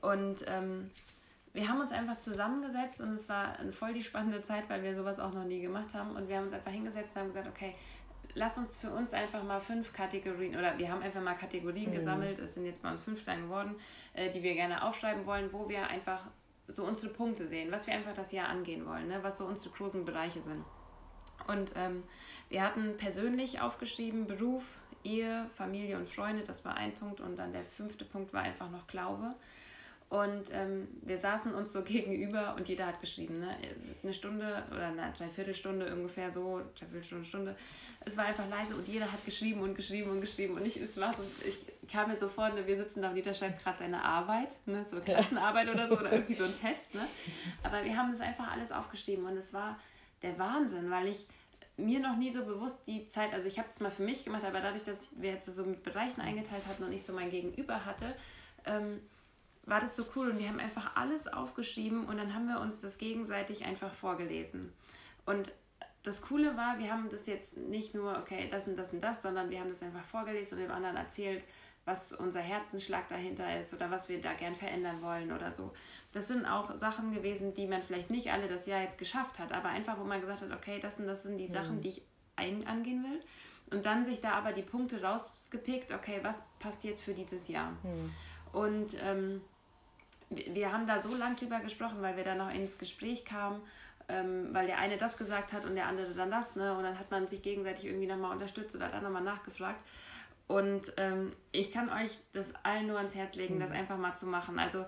Und 0.00 0.44
ähm, 0.48 0.90
wir 1.52 1.68
haben 1.68 1.80
uns 1.80 1.90
einfach 1.90 2.18
zusammengesetzt 2.18 3.00
und 3.00 3.12
es 3.12 3.28
war 3.28 3.58
eine 3.58 3.72
voll 3.72 3.92
die 3.92 4.02
spannende 4.02 4.40
Zeit, 4.42 4.70
weil 4.70 4.82
wir 4.82 4.94
sowas 4.94 5.18
auch 5.18 5.34
noch 5.34 5.44
nie 5.44 5.60
gemacht 5.60 5.92
haben. 5.92 6.16
Und 6.16 6.28
wir 6.28 6.36
haben 6.36 6.44
uns 6.44 6.54
einfach 6.54 6.70
hingesetzt 6.70 7.10
und 7.14 7.20
haben 7.20 7.28
gesagt, 7.28 7.48
okay, 7.48 7.74
lass 8.34 8.58
uns 8.58 8.76
für 8.76 8.90
uns 8.90 9.12
einfach 9.12 9.42
mal 9.42 9.60
fünf 9.60 9.92
Kategorien 9.92 10.56
oder 10.56 10.76
wir 10.78 10.90
haben 10.90 11.02
einfach 11.02 11.22
mal 11.22 11.34
Kategorien 11.34 11.90
mhm. 11.90 11.94
gesammelt. 11.94 12.38
Es 12.38 12.54
sind 12.54 12.66
jetzt 12.66 12.82
bei 12.82 12.90
uns 12.90 13.02
fünf 13.02 13.22
kleine 13.22 13.42
geworden, 13.42 13.76
äh, 14.14 14.30
die 14.30 14.42
wir 14.42 14.54
gerne 14.54 14.84
aufschreiben 14.84 15.26
wollen, 15.26 15.52
wo 15.52 15.68
wir 15.68 15.86
einfach 15.86 16.26
so 16.68 16.84
unsere 16.84 17.12
Punkte 17.12 17.46
sehen, 17.46 17.72
was 17.72 17.86
wir 17.86 17.94
einfach 17.94 18.14
das 18.14 18.32
Jahr 18.32 18.48
angehen 18.48 18.86
wollen, 18.86 19.08
ne? 19.08 19.18
was 19.22 19.38
so 19.38 19.44
unsere 19.44 19.74
großen 19.74 20.04
Bereiche 20.04 20.40
sind. 20.40 20.64
Und 21.46 21.72
ähm, 21.76 22.04
wir 22.48 22.62
hatten 22.62 22.96
persönlich 22.96 23.60
aufgeschrieben 23.60 24.26
Beruf, 24.26 24.64
Ehe, 25.02 25.48
Familie 25.56 25.96
und 25.96 26.08
Freunde, 26.08 26.44
das 26.44 26.64
war 26.64 26.76
ein 26.76 26.92
Punkt. 26.94 27.20
Und 27.20 27.38
dann 27.38 27.52
der 27.52 27.64
fünfte 27.64 28.04
Punkt 28.04 28.32
war 28.32 28.42
einfach 28.42 28.70
noch 28.70 28.86
Glaube. 28.86 29.34
Und 30.10 30.50
ähm, 30.52 30.88
wir 31.02 31.18
saßen 31.18 31.54
uns 31.54 31.72
so 31.72 31.82
gegenüber 31.84 32.56
und 32.56 32.68
jeder 32.68 32.86
hat 32.86 33.00
geschrieben, 33.00 33.38
ne? 33.38 33.56
eine 34.02 34.12
Stunde 34.12 34.64
oder 34.72 34.88
eine 34.88 35.12
Dreiviertelstunde 35.16 35.94
ungefähr 35.94 36.32
so, 36.32 36.60
Dreiviertelstunde, 36.76 37.24
Stunde. 37.24 37.56
Es 38.04 38.16
war 38.16 38.24
einfach 38.24 38.48
leise 38.48 38.74
und 38.74 38.88
jeder 38.88 39.10
hat 39.10 39.24
geschrieben 39.24 39.60
und 39.60 39.76
geschrieben 39.76 40.10
und 40.10 40.20
geschrieben. 40.20 40.54
Und 40.54 40.66
ich, 40.66 40.76
es 40.78 40.96
war 40.96 41.14
so, 41.14 41.22
ich 41.46 41.58
kam 41.88 42.10
mir 42.10 42.16
so 42.16 42.28
vor, 42.28 42.48
ne, 42.50 42.66
wir 42.66 42.76
sitzen 42.76 43.02
da 43.02 43.10
und 43.10 43.16
jeder 43.16 43.34
schreibt 43.34 43.62
gerade 43.62 43.78
seine 43.78 44.02
Arbeit, 44.04 44.58
ne? 44.66 44.84
so 44.90 45.00
Klassenarbeit 45.00 45.68
oder 45.68 45.88
so 45.88 45.96
oder 45.96 46.10
irgendwie 46.10 46.34
so 46.34 46.44
ein 46.44 46.54
Test. 46.54 46.92
Ne? 46.92 47.06
Aber 47.62 47.84
wir 47.84 47.96
haben 47.96 48.10
das 48.10 48.20
einfach 48.20 48.50
alles 48.50 48.72
aufgeschrieben 48.72 49.24
und 49.26 49.36
es 49.36 49.52
war 49.52 49.78
der 50.22 50.36
Wahnsinn, 50.40 50.90
weil 50.90 51.06
ich 51.06 51.24
mir 51.76 52.00
noch 52.00 52.16
nie 52.16 52.32
so 52.32 52.44
bewusst 52.44 52.78
die 52.88 53.06
Zeit, 53.06 53.32
also 53.32 53.46
ich 53.46 53.58
habe 53.58 53.68
das 53.68 53.78
mal 53.78 53.92
für 53.92 54.02
mich 54.02 54.24
gemacht, 54.24 54.44
aber 54.44 54.60
dadurch, 54.60 54.82
dass 54.82 55.08
wir 55.16 55.30
jetzt 55.30 55.46
so 55.46 55.64
mit 55.64 55.84
Bereichen 55.84 56.20
eingeteilt 56.20 56.66
hatten 56.66 56.82
und 56.82 56.92
ich 56.92 57.04
so 57.04 57.12
mein 57.12 57.30
Gegenüber 57.30 57.84
hatte, 57.84 58.16
ähm, 58.66 59.00
war 59.70 59.80
das 59.80 59.96
so 59.96 60.04
cool 60.16 60.30
und 60.30 60.38
wir 60.38 60.48
haben 60.48 60.58
einfach 60.58 60.96
alles 60.96 61.28
aufgeschrieben 61.28 62.04
und 62.06 62.16
dann 62.16 62.34
haben 62.34 62.46
wir 62.46 62.60
uns 62.60 62.80
das 62.80 62.98
gegenseitig 62.98 63.64
einfach 63.64 63.94
vorgelesen. 63.94 64.72
Und 65.24 65.52
das 66.02 66.22
Coole 66.22 66.56
war, 66.56 66.78
wir 66.78 66.92
haben 66.92 67.08
das 67.08 67.26
jetzt 67.26 67.56
nicht 67.56 67.94
nur, 67.94 68.18
okay, 68.18 68.48
das 68.50 68.66
und 68.66 68.76
das 68.76 68.92
und 68.92 69.00
das, 69.00 69.22
sondern 69.22 69.48
wir 69.48 69.60
haben 69.60 69.70
das 69.70 69.82
einfach 69.82 70.04
vorgelesen 70.04 70.58
und 70.58 70.64
dem 70.64 70.72
anderen 70.72 70.96
erzählt, 70.96 71.44
was 71.84 72.12
unser 72.12 72.40
Herzensschlag 72.40 73.08
dahinter 73.08 73.60
ist 73.60 73.72
oder 73.72 73.90
was 73.90 74.08
wir 74.08 74.20
da 74.20 74.34
gern 74.34 74.56
verändern 74.56 75.02
wollen 75.02 75.32
oder 75.32 75.52
so. 75.52 75.72
Das 76.12 76.28
sind 76.28 76.46
auch 76.46 76.76
Sachen 76.76 77.12
gewesen, 77.12 77.54
die 77.54 77.66
man 77.66 77.82
vielleicht 77.82 78.10
nicht 78.10 78.32
alle 78.32 78.48
das 78.48 78.66
Jahr 78.66 78.82
jetzt 78.82 78.98
geschafft 78.98 79.38
hat, 79.38 79.52
aber 79.52 79.68
einfach, 79.68 79.98
wo 79.98 80.04
man 80.04 80.20
gesagt 80.20 80.42
hat, 80.42 80.52
okay, 80.52 80.80
das 80.80 80.98
und 80.98 81.06
das 81.06 81.22
sind 81.22 81.38
die 81.38 81.48
Sachen, 81.48 81.76
mhm. 81.76 81.80
die 81.80 81.88
ich 81.88 82.02
ein 82.36 82.66
angehen 82.66 83.04
will. 83.04 83.20
Und 83.70 83.86
dann 83.86 84.04
sich 84.04 84.20
da 84.20 84.32
aber 84.32 84.52
die 84.52 84.62
Punkte 84.62 85.02
rausgepickt, 85.02 85.92
okay, 85.92 86.18
was 86.22 86.42
passt 86.58 86.82
jetzt 86.82 87.02
für 87.02 87.14
dieses 87.14 87.46
Jahr? 87.48 87.70
Mhm. 87.70 88.14
Und 88.52 88.96
ähm, 89.02 89.40
wir 90.30 90.72
haben 90.72 90.86
da 90.86 91.02
so 91.02 91.14
lang 91.16 91.36
drüber 91.36 91.60
gesprochen, 91.60 92.00
weil 92.00 92.16
wir 92.16 92.24
da 92.24 92.34
noch 92.34 92.52
ins 92.52 92.78
Gespräch 92.78 93.24
kamen, 93.24 93.60
ähm, 94.08 94.48
weil 94.52 94.66
der 94.66 94.78
eine 94.78 94.96
das 94.96 95.16
gesagt 95.16 95.52
hat 95.52 95.64
und 95.64 95.74
der 95.74 95.86
andere 95.86 96.14
dann 96.14 96.30
das, 96.30 96.56
ne? 96.56 96.74
Und 96.76 96.84
dann 96.84 96.98
hat 96.98 97.10
man 97.10 97.26
sich 97.26 97.42
gegenseitig 97.42 97.86
irgendwie 97.86 98.06
nochmal 98.06 98.32
unterstützt 98.32 98.74
oder 98.74 98.88
dann 98.88 99.02
nochmal 99.02 99.22
nachgefragt. 99.22 99.80
Und 100.46 100.92
ähm, 100.96 101.32
ich 101.52 101.70
kann 101.70 101.88
euch 101.90 102.18
das 102.32 102.52
allen 102.64 102.88
nur 102.88 102.96
ans 102.96 103.14
Herz 103.14 103.36
legen, 103.36 103.56
mhm. 103.56 103.60
das 103.60 103.70
einfach 103.70 103.98
mal 103.98 104.16
zu 104.16 104.26
machen. 104.26 104.58
Also 104.58 104.84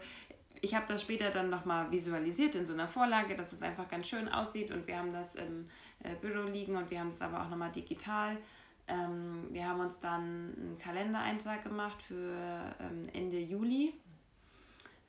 ich 0.61 0.75
habe 0.75 0.87
das 0.88 1.02
später 1.02 1.30
dann 1.30 1.50
nochmal 1.50 1.90
visualisiert 1.90 2.54
in 2.54 2.66
so 2.66 2.72
einer 2.72 2.88
Vorlage, 2.88 3.37
dass 3.37 3.52
es 3.52 3.62
einfach 3.62 3.88
ganz 3.88 4.08
schön 4.08 4.28
aussieht. 4.28 4.70
Und 4.70 4.87
wir 4.87 4.99
haben 4.99 5.12
das 5.12 5.34
im 5.34 5.68
äh, 6.02 6.14
Büro 6.20 6.49
liegen 6.49 6.76
und 6.76 6.90
wir 6.90 7.00
haben 7.00 7.11
es 7.11 7.20
aber 7.20 7.42
auch 7.42 7.49
nochmal 7.49 7.72
digital. 7.72 8.37
Ähm, 8.88 9.49
wir 9.50 9.68
haben 9.68 9.80
uns 9.80 10.00
dann 10.00 10.20
einen 10.20 10.78
Kalendereintrag 10.82 11.62
gemacht 11.62 12.02
für 12.02 12.34
ähm, 12.80 13.08
Ende 13.12 13.38
Juli. 13.38 13.94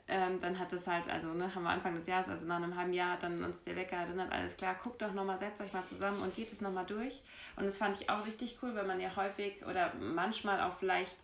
Ähm, 0.06 0.40
dann 0.42 0.60
hat 0.60 0.74
es 0.74 0.86
halt, 0.86 1.10
also 1.10 1.30
ne, 1.30 1.56
haben 1.56 1.64
wir 1.64 1.70
Anfang 1.70 1.96
des 1.96 2.08
Jahres, 2.08 2.28
also 2.28 2.46
nach 2.46 2.58
einem 2.58 2.76
halben 2.76 2.92
Jahr, 2.92 3.14
hat 3.14 3.24
dann 3.24 3.42
uns 3.42 3.64
der 3.64 3.78
Wecker 3.78 3.96
erinnert, 3.96 4.34
alles 4.34 4.58
klar, 4.58 4.76
guckt 4.84 5.02
doch 5.02 5.14
nochmal, 5.14 5.38
setzt 5.38 5.62
euch 5.62 5.72
mal 5.72 5.86
zusammen 5.86 6.22
und 6.22 6.36
geht 6.36 6.52
es 6.52 6.60
nochmal 6.60 6.86
durch. 6.86 7.22
Und 7.56 7.66
das 7.66 7.78
fand 7.78 8.00
ich 8.00 8.10
auch 8.10 8.26
richtig 8.26 8.58
cool, 8.62 8.76
weil 8.76 8.86
man 8.86 9.00
ja 9.00 9.16
häufig 9.16 9.66
oder 9.66 9.94
manchmal 9.96 10.60
auch 10.60 10.78
vielleicht 10.78 11.16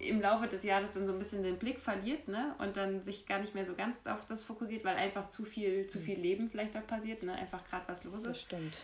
äh, 0.00 0.08
im 0.08 0.20
Laufe 0.20 0.48
des 0.48 0.64
Jahres 0.64 0.90
dann 0.94 1.06
so 1.06 1.12
ein 1.12 1.20
bisschen 1.20 1.44
den 1.44 1.56
Blick 1.56 1.78
verliert, 1.78 2.26
ne? 2.26 2.56
Und 2.58 2.76
dann 2.76 3.04
sich 3.04 3.26
gar 3.26 3.38
nicht 3.38 3.54
mehr 3.54 3.64
so 3.64 3.74
ganz 3.74 3.96
auf 4.06 4.26
das 4.26 4.42
fokussiert, 4.42 4.84
weil 4.84 4.96
einfach 4.96 5.28
zu 5.28 5.44
viel, 5.44 5.86
zu 5.86 6.00
viel 6.00 6.18
Leben 6.18 6.50
vielleicht 6.50 6.76
auch 6.76 6.86
passiert, 6.88 7.22
ne? 7.22 7.32
Einfach 7.32 7.64
gerade 7.70 7.84
was 7.86 8.02
los 8.02 8.16
ist. 8.16 8.26
Das 8.26 8.40
stimmt. 8.40 8.76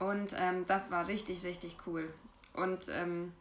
Und 0.00 0.34
ähm, 0.36 0.64
das 0.66 0.90
war 0.90 1.06
richtig, 1.06 1.44
richtig 1.44 1.76
cool. 1.86 2.12
Und 2.52 2.88
ähm, 2.88 3.32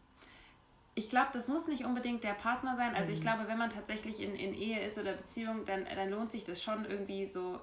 ich 0.95 1.09
glaube, 1.09 1.29
das 1.33 1.47
muss 1.47 1.67
nicht 1.67 1.85
unbedingt 1.85 2.23
der 2.23 2.33
Partner 2.33 2.75
sein. 2.75 2.95
Also 2.95 3.11
ich 3.11 3.19
mhm. 3.19 3.23
glaube, 3.23 3.47
wenn 3.47 3.57
man 3.57 3.69
tatsächlich 3.69 4.21
in, 4.21 4.35
in 4.35 4.53
Ehe 4.53 4.85
ist 4.85 4.97
oder 4.97 5.13
Beziehung, 5.13 5.65
dann, 5.65 5.85
dann 5.85 6.09
lohnt 6.09 6.31
sich 6.31 6.43
das 6.43 6.61
schon 6.61 6.85
irgendwie 6.85 7.27
so 7.27 7.59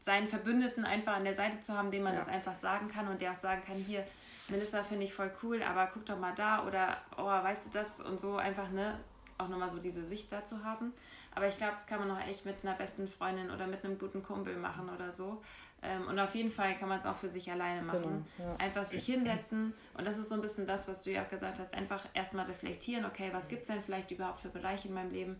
seinen 0.00 0.28
Verbündeten 0.28 0.84
einfach 0.84 1.14
an 1.14 1.24
der 1.24 1.34
Seite 1.34 1.60
zu 1.60 1.76
haben, 1.76 1.90
dem 1.90 2.04
man 2.04 2.14
ja. 2.14 2.20
das 2.20 2.28
einfach 2.28 2.54
sagen 2.54 2.88
kann 2.88 3.08
und 3.08 3.20
der 3.20 3.32
auch 3.32 3.36
sagen 3.36 3.62
kann, 3.66 3.76
hier, 3.76 4.06
Melissa 4.48 4.84
finde 4.84 5.04
ich 5.04 5.12
voll 5.12 5.30
cool, 5.42 5.62
aber 5.62 5.90
guck 5.92 6.06
doch 6.06 6.18
mal 6.18 6.34
da 6.34 6.66
oder 6.66 6.98
oh, 7.16 7.24
weißt 7.24 7.66
du 7.66 7.70
das 7.70 8.00
und 8.00 8.20
so 8.20 8.36
einfach, 8.36 8.70
ne, 8.70 8.98
auch 9.38 9.48
nochmal 9.48 9.70
so 9.70 9.78
diese 9.78 10.04
Sicht 10.04 10.32
dazu 10.32 10.64
haben. 10.64 10.92
Aber 11.34 11.46
ich 11.46 11.56
glaube, 11.56 11.74
das 11.74 11.86
kann 11.86 12.00
man 12.00 12.10
auch 12.10 12.26
echt 12.26 12.44
mit 12.44 12.56
einer 12.62 12.74
besten 12.74 13.08
Freundin 13.08 13.50
oder 13.50 13.66
mit 13.66 13.84
einem 13.84 13.98
guten 13.98 14.22
Kumpel 14.22 14.56
machen 14.56 14.88
oder 14.88 15.12
so. 15.12 15.42
Ähm, 15.82 16.06
und 16.08 16.18
auf 16.18 16.34
jeden 16.34 16.50
Fall 16.50 16.76
kann 16.76 16.88
man 16.88 16.98
es 16.98 17.06
auch 17.06 17.16
für 17.16 17.28
sich 17.28 17.50
alleine 17.50 17.82
machen. 17.82 18.26
Genau, 18.36 18.50
ja. 18.50 18.56
Einfach 18.56 18.86
sich 18.86 19.04
hinsetzen. 19.06 19.72
Und 19.96 20.06
das 20.06 20.18
ist 20.18 20.28
so 20.28 20.34
ein 20.34 20.42
bisschen 20.42 20.66
das, 20.66 20.88
was 20.88 21.02
du 21.02 21.10
ja 21.10 21.22
auch 21.22 21.28
gesagt 21.28 21.58
hast. 21.58 21.72
Einfach 21.74 22.04
erstmal 22.14 22.46
reflektieren, 22.46 23.04
okay, 23.04 23.30
was 23.32 23.48
gibt 23.48 23.62
es 23.62 23.68
denn 23.68 23.82
vielleicht 23.82 24.10
überhaupt 24.10 24.40
für 24.40 24.48
Bereiche 24.48 24.88
in 24.88 24.94
meinem 24.94 25.12
Leben? 25.12 25.38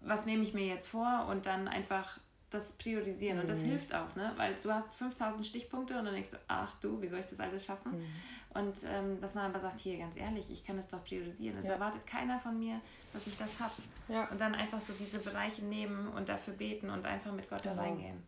Was 0.00 0.26
nehme 0.26 0.42
ich 0.42 0.54
mir 0.54 0.66
jetzt 0.66 0.88
vor? 0.88 1.26
Und 1.28 1.46
dann 1.46 1.68
einfach 1.68 2.20
das 2.50 2.72
priorisieren. 2.72 3.36
Mhm. 3.36 3.42
Und 3.42 3.50
das 3.50 3.60
mhm. 3.60 3.66
hilft 3.66 3.94
auch, 3.94 4.14
ne? 4.16 4.32
Weil 4.36 4.54
du 4.62 4.72
hast 4.72 4.94
5000 4.94 5.46
Stichpunkte 5.46 5.98
und 5.98 6.04
dann 6.04 6.14
denkst 6.14 6.30
du, 6.30 6.36
ach 6.48 6.74
du, 6.80 7.00
wie 7.00 7.08
soll 7.08 7.20
ich 7.20 7.26
das 7.26 7.40
alles 7.40 7.64
schaffen? 7.64 7.98
Mhm. 7.98 8.06
Und 8.52 8.74
ähm, 8.84 9.20
dass 9.20 9.34
man 9.34 9.50
aber 9.50 9.60
sagt, 9.60 9.80
hier, 9.80 9.98
ganz 9.98 10.16
ehrlich, 10.16 10.50
ich 10.50 10.64
kann 10.64 10.76
das 10.76 10.88
doch 10.88 11.04
priorisieren. 11.04 11.58
Es 11.58 11.66
ja. 11.66 11.74
erwartet 11.74 12.06
keiner 12.06 12.40
von 12.40 12.58
mir, 12.58 12.80
dass 13.12 13.26
ich 13.26 13.36
das 13.36 13.60
habe. 13.60 13.72
Ja. 14.08 14.28
Und 14.28 14.40
dann 14.40 14.54
einfach 14.54 14.80
so 14.80 14.92
diese 14.98 15.18
Bereiche 15.18 15.64
nehmen 15.64 16.08
und 16.08 16.28
dafür 16.28 16.54
beten 16.54 16.90
und 16.90 17.06
einfach 17.06 17.32
mit 17.32 17.48
Gott 17.48 17.62
genau. 17.62 17.76
da 17.76 17.82
reingehen. 17.82 18.22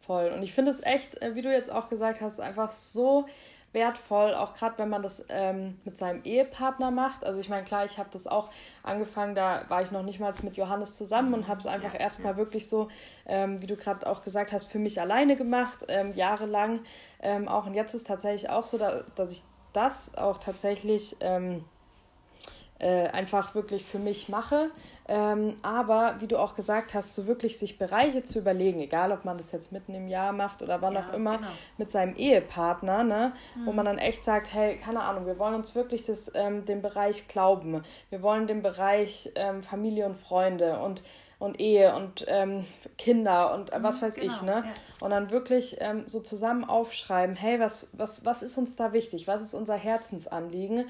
Voll. 0.00 0.30
Und 0.30 0.42
ich 0.42 0.52
finde 0.52 0.72
es 0.72 0.82
echt, 0.82 1.22
äh, 1.22 1.34
wie 1.34 1.42
du 1.42 1.52
jetzt 1.52 1.70
auch 1.70 1.88
gesagt 1.88 2.20
hast, 2.20 2.40
einfach 2.40 2.70
so 2.70 3.26
wertvoll, 3.72 4.34
auch 4.34 4.54
gerade 4.54 4.78
wenn 4.78 4.88
man 4.88 5.02
das 5.02 5.22
ähm, 5.28 5.78
mit 5.84 5.98
seinem 5.98 6.22
Ehepartner 6.24 6.90
macht. 6.90 7.24
Also 7.24 7.40
ich 7.40 7.48
meine, 7.48 7.64
klar, 7.64 7.84
ich 7.84 7.98
habe 7.98 8.08
das 8.12 8.26
auch 8.26 8.50
angefangen, 8.82 9.34
da 9.34 9.64
war 9.68 9.82
ich 9.82 9.90
noch 9.90 10.02
nicht 10.02 10.20
mal 10.20 10.32
mit 10.42 10.56
Johannes 10.56 10.96
zusammen 10.96 11.34
und 11.34 11.48
habe 11.48 11.60
es 11.60 11.66
einfach 11.66 11.94
ja, 11.94 12.00
erstmal 12.00 12.36
wirklich 12.36 12.68
so, 12.68 12.88
ähm, 13.26 13.60
wie 13.60 13.66
du 13.66 13.76
gerade 13.76 14.06
auch 14.06 14.22
gesagt 14.22 14.52
hast, 14.52 14.70
für 14.70 14.78
mich 14.78 15.00
alleine 15.00 15.36
gemacht, 15.36 15.84
ähm, 15.88 16.12
jahrelang 16.14 16.80
ähm, 17.20 17.48
auch. 17.48 17.66
Und 17.66 17.74
jetzt 17.74 17.94
ist 17.94 18.06
tatsächlich 18.06 18.48
auch 18.48 18.64
so, 18.64 18.78
da, 18.78 19.02
dass 19.14 19.32
ich 19.32 19.42
das 19.72 20.16
auch 20.16 20.38
tatsächlich 20.38 21.16
ähm, 21.20 21.64
äh, 22.78 23.08
einfach 23.08 23.54
wirklich 23.54 23.84
für 23.84 23.98
mich 23.98 24.28
mache. 24.28 24.70
Ähm, 25.10 25.56
aber 25.62 26.16
wie 26.20 26.26
du 26.26 26.36
auch 26.36 26.54
gesagt 26.54 26.92
hast, 26.92 27.14
so 27.14 27.26
wirklich 27.26 27.58
sich 27.58 27.78
Bereiche 27.78 28.22
zu 28.22 28.38
überlegen, 28.38 28.80
egal 28.80 29.10
ob 29.10 29.24
man 29.24 29.38
das 29.38 29.52
jetzt 29.52 29.72
mitten 29.72 29.94
im 29.94 30.06
Jahr 30.06 30.32
macht 30.32 30.62
oder 30.62 30.82
wann 30.82 30.92
ja, 30.92 31.00
auch 31.00 31.14
immer, 31.14 31.38
genau. 31.38 31.48
mit 31.78 31.90
seinem 31.90 32.14
Ehepartner, 32.14 33.04
ne, 33.04 33.32
mhm. 33.56 33.66
wo 33.66 33.72
man 33.72 33.86
dann 33.86 33.96
echt 33.96 34.22
sagt, 34.22 34.52
hey, 34.52 34.76
keine 34.76 35.00
Ahnung, 35.00 35.24
wir 35.26 35.38
wollen 35.38 35.54
uns 35.54 35.74
wirklich 35.74 36.02
das, 36.02 36.30
ähm, 36.34 36.66
den 36.66 36.82
Bereich 36.82 37.26
Glauben, 37.26 37.82
wir 38.10 38.22
wollen 38.22 38.46
den 38.46 38.62
Bereich 38.62 39.32
ähm, 39.34 39.62
Familie 39.62 40.06
und 40.06 40.16
Freunde 40.16 40.78
und 40.78 41.02
und 41.38 41.60
Ehe 41.60 41.94
und 41.94 42.24
ähm, 42.26 42.64
Kinder 42.96 43.54
und 43.54 43.72
äh, 43.72 43.80
was 43.80 44.00
mhm, 44.00 44.06
weiß 44.06 44.14
genau, 44.16 44.32
ich, 44.32 44.42
ne? 44.42 44.64
Ja. 44.66 45.04
Und 45.04 45.10
dann 45.10 45.30
wirklich 45.30 45.76
ähm, 45.78 46.02
so 46.06 46.18
zusammen 46.20 46.64
aufschreiben, 46.64 47.36
hey, 47.36 47.60
was, 47.60 47.88
was, 47.92 48.24
was 48.24 48.42
ist 48.42 48.58
uns 48.58 48.74
da 48.74 48.92
wichtig? 48.92 49.28
Was 49.28 49.40
ist 49.40 49.54
unser 49.54 49.76
Herzensanliegen? 49.76 50.86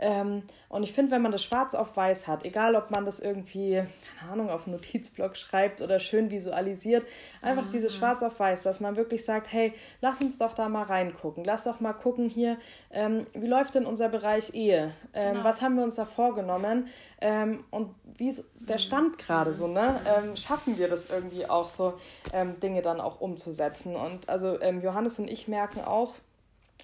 Ähm, 0.00 0.42
und 0.68 0.82
ich 0.82 0.92
finde, 0.92 1.12
wenn 1.12 1.22
man 1.22 1.32
das 1.32 1.44
schwarz 1.44 1.74
auf 1.74 1.96
weiß 1.96 2.26
hat, 2.26 2.44
egal 2.44 2.74
ob 2.74 2.90
man 2.90 3.04
das 3.04 3.20
irgendwie, 3.20 3.82
keine 4.18 4.32
Ahnung, 4.32 4.50
auf 4.50 4.66
einen 4.66 4.76
Notizblock 4.76 5.36
schreibt 5.36 5.80
oder 5.80 6.00
schön 6.00 6.30
visualisiert, 6.30 7.06
einfach 7.40 7.66
mhm. 7.66 7.70
dieses 7.70 7.94
schwarz 7.94 8.22
auf 8.22 8.38
weiß, 8.38 8.62
dass 8.62 8.80
man 8.80 8.96
wirklich 8.96 9.24
sagt, 9.24 9.52
hey, 9.52 9.72
lass 10.00 10.20
uns 10.20 10.38
doch 10.38 10.54
da 10.54 10.68
mal 10.68 10.84
reingucken. 10.84 11.44
Lass 11.44 11.64
doch 11.64 11.80
mal 11.80 11.92
gucken 11.92 12.28
hier, 12.28 12.56
ähm, 12.90 13.26
wie 13.32 13.46
läuft 13.46 13.74
denn 13.74 13.86
unser 13.86 14.08
Bereich 14.08 14.54
Ehe? 14.54 14.92
Ähm, 15.14 15.34
genau. 15.34 15.44
Was 15.44 15.62
haben 15.62 15.76
wir 15.76 15.84
uns 15.84 15.94
da 15.94 16.04
vorgenommen? 16.04 16.88
Ähm, 17.20 17.64
und 17.70 17.94
wie 18.16 18.28
ist 18.28 18.44
der 18.58 18.76
mhm. 18.76 18.80
Stand 18.80 19.18
gerade 19.18 19.54
so, 19.54 19.68
ne? 19.68 20.00
Ähm, 20.06 20.36
schaffen 20.36 20.78
wir 20.78 20.88
das 20.88 21.10
irgendwie 21.10 21.46
auch 21.48 21.68
so, 21.68 21.94
ähm, 22.32 22.58
Dinge 22.60 22.82
dann 22.82 23.00
auch 23.00 23.20
umzusetzen? 23.20 23.94
Und 23.94 24.28
also 24.28 24.58
Johannes 24.60 25.18
und 25.18 25.28
ich 25.28 25.48
merken 25.48 25.80
auch, 25.80 26.14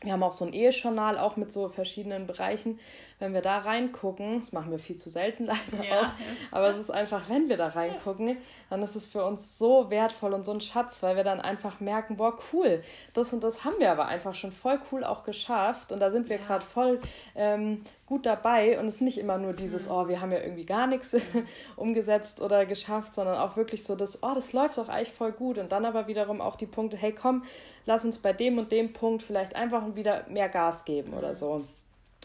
wir 0.03 0.13
haben 0.13 0.23
auch 0.23 0.33
so 0.33 0.45
ein 0.45 0.53
Ehejournal, 0.53 1.19
auch 1.19 1.37
mit 1.37 1.51
so 1.51 1.69
verschiedenen 1.69 2.27
Bereichen. 2.27 2.79
Wenn 3.19 3.35
wir 3.35 3.43
da 3.43 3.59
reingucken, 3.59 4.39
das 4.39 4.53
machen 4.53 4.71
wir 4.71 4.79
viel 4.79 4.95
zu 4.95 5.11
selten 5.11 5.47
leider 5.47 5.85
ja. 5.85 6.01
auch, 6.01 6.07
aber 6.53 6.71
es 6.71 6.77
ist 6.77 6.91
einfach, 6.91 7.29
wenn 7.29 7.49
wir 7.49 7.57
da 7.57 7.69
reingucken, 7.69 8.37
dann 8.71 8.83
ist 8.83 8.95
es 8.95 9.07
für 9.07 9.25
uns 9.25 9.59
so 9.59 9.91
wertvoll 9.91 10.35
und 10.35 10.45
so 10.45 10.53
ein 10.53 10.61
Schatz, 10.61 11.03
weil 11.03 11.17
wir 11.17 11.25
dann 11.25 11.41
einfach 11.41 11.81
merken, 11.81 12.17
boah, 12.17 12.39
cool, 12.53 12.83
das 13.15 13.33
und 13.33 13.43
das 13.43 13.65
haben 13.65 13.79
wir 13.81 13.91
aber 13.91 14.07
einfach 14.07 14.35
schon 14.35 14.53
voll 14.53 14.79
cool 14.93 15.03
auch 15.03 15.25
geschafft 15.25 15.91
und 15.91 15.99
da 15.99 16.11
sind 16.11 16.29
wir 16.29 16.37
ja. 16.37 16.45
gerade 16.45 16.65
voll 16.65 17.01
ähm, 17.35 17.85
gut 18.09 18.25
dabei 18.25 18.81
und 18.81 18.89
es 18.89 18.97
ist 18.97 19.01
nicht 19.03 19.19
immer 19.19 19.37
nur 19.37 19.53
dieses, 19.53 19.87
mhm. 19.87 19.95
oh, 19.95 20.09
wir 20.09 20.21
haben 20.21 20.33
ja 20.33 20.39
irgendwie 20.39 20.65
gar 20.65 20.87
nichts 20.87 21.13
mhm. 21.13 21.47
umgesetzt 21.77 22.41
oder 22.41 22.65
geschafft, 22.65 23.13
sondern 23.13 23.37
auch 23.37 23.57
wirklich 23.57 23.85
so 23.85 23.95
das, 23.95 24.23
oh, 24.23 24.33
das 24.35 24.55
läuft 24.55 24.79
doch 24.79 24.89
eigentlich 24.89 25.13
voll 25.13 25.33
gut 25.33 25.59
und 25.59 25.71
dann 25.73 25.85
aber 25.85 26.07
wiederum 26.07 26.41
auch 26.41 26.57
die 26.57 26.67
Punkte, 26.67 26.97
hey, 26.97 27.13
komm, 27.13 27.45
lass 27.85 28.05
uns 28.05 28.19
bei 28.19 28.33
dem 28.33 28.57
und 28.59 28.73
dem 28.73 28.95
Punkt 28.95 29.23
vielleicht 29.23 29.55
einfach 29.55 29.95
wieder 29.95 30.25
mehr 30.29 30.49
Gas 30.49 30.87
geben 30.87 31.13
oder 31.13 31.31
mhm. 31.31 31.35
so. 31.35 31.51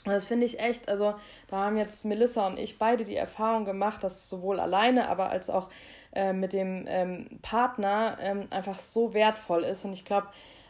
Und 0.05 0.11
das 0.11 0.25
finde 0.25 0.45
ich 0.45 0.59
echt, 0.59 0.89
also 0.89 1.15
da 1.47 1.57
haben 1.57 1.77
jetzt 1.77 2.03
Melissa 2.05 2.47
und 2.47 2.57
ich 2.57 2.77
beide 2.77 3.03
die 3.03 3.15
Erfahrung 3.15 3.63
gemacht, 3.63 4.03
dass 4.03 4.29
sowohl 4.29 4.59
alleine, 4.59 5.07
aber 5.09 5.29
als 5.29 5.49
auch 5.49 5.69
äh, 6.13 6.33
mit 6.33 6.53
dem 6.53 6.85
ähm, 6.87 7.39
Partner 7.41 8.17
ähm, 8.21 8.47
einfach 8.49 8.79
so 8.79 9.13
wertvoll 9.13 9.63
ist. 9.63 9.85
Und 9.85 9.93
ich 9.93 10.03
glaube, 10.03 10.27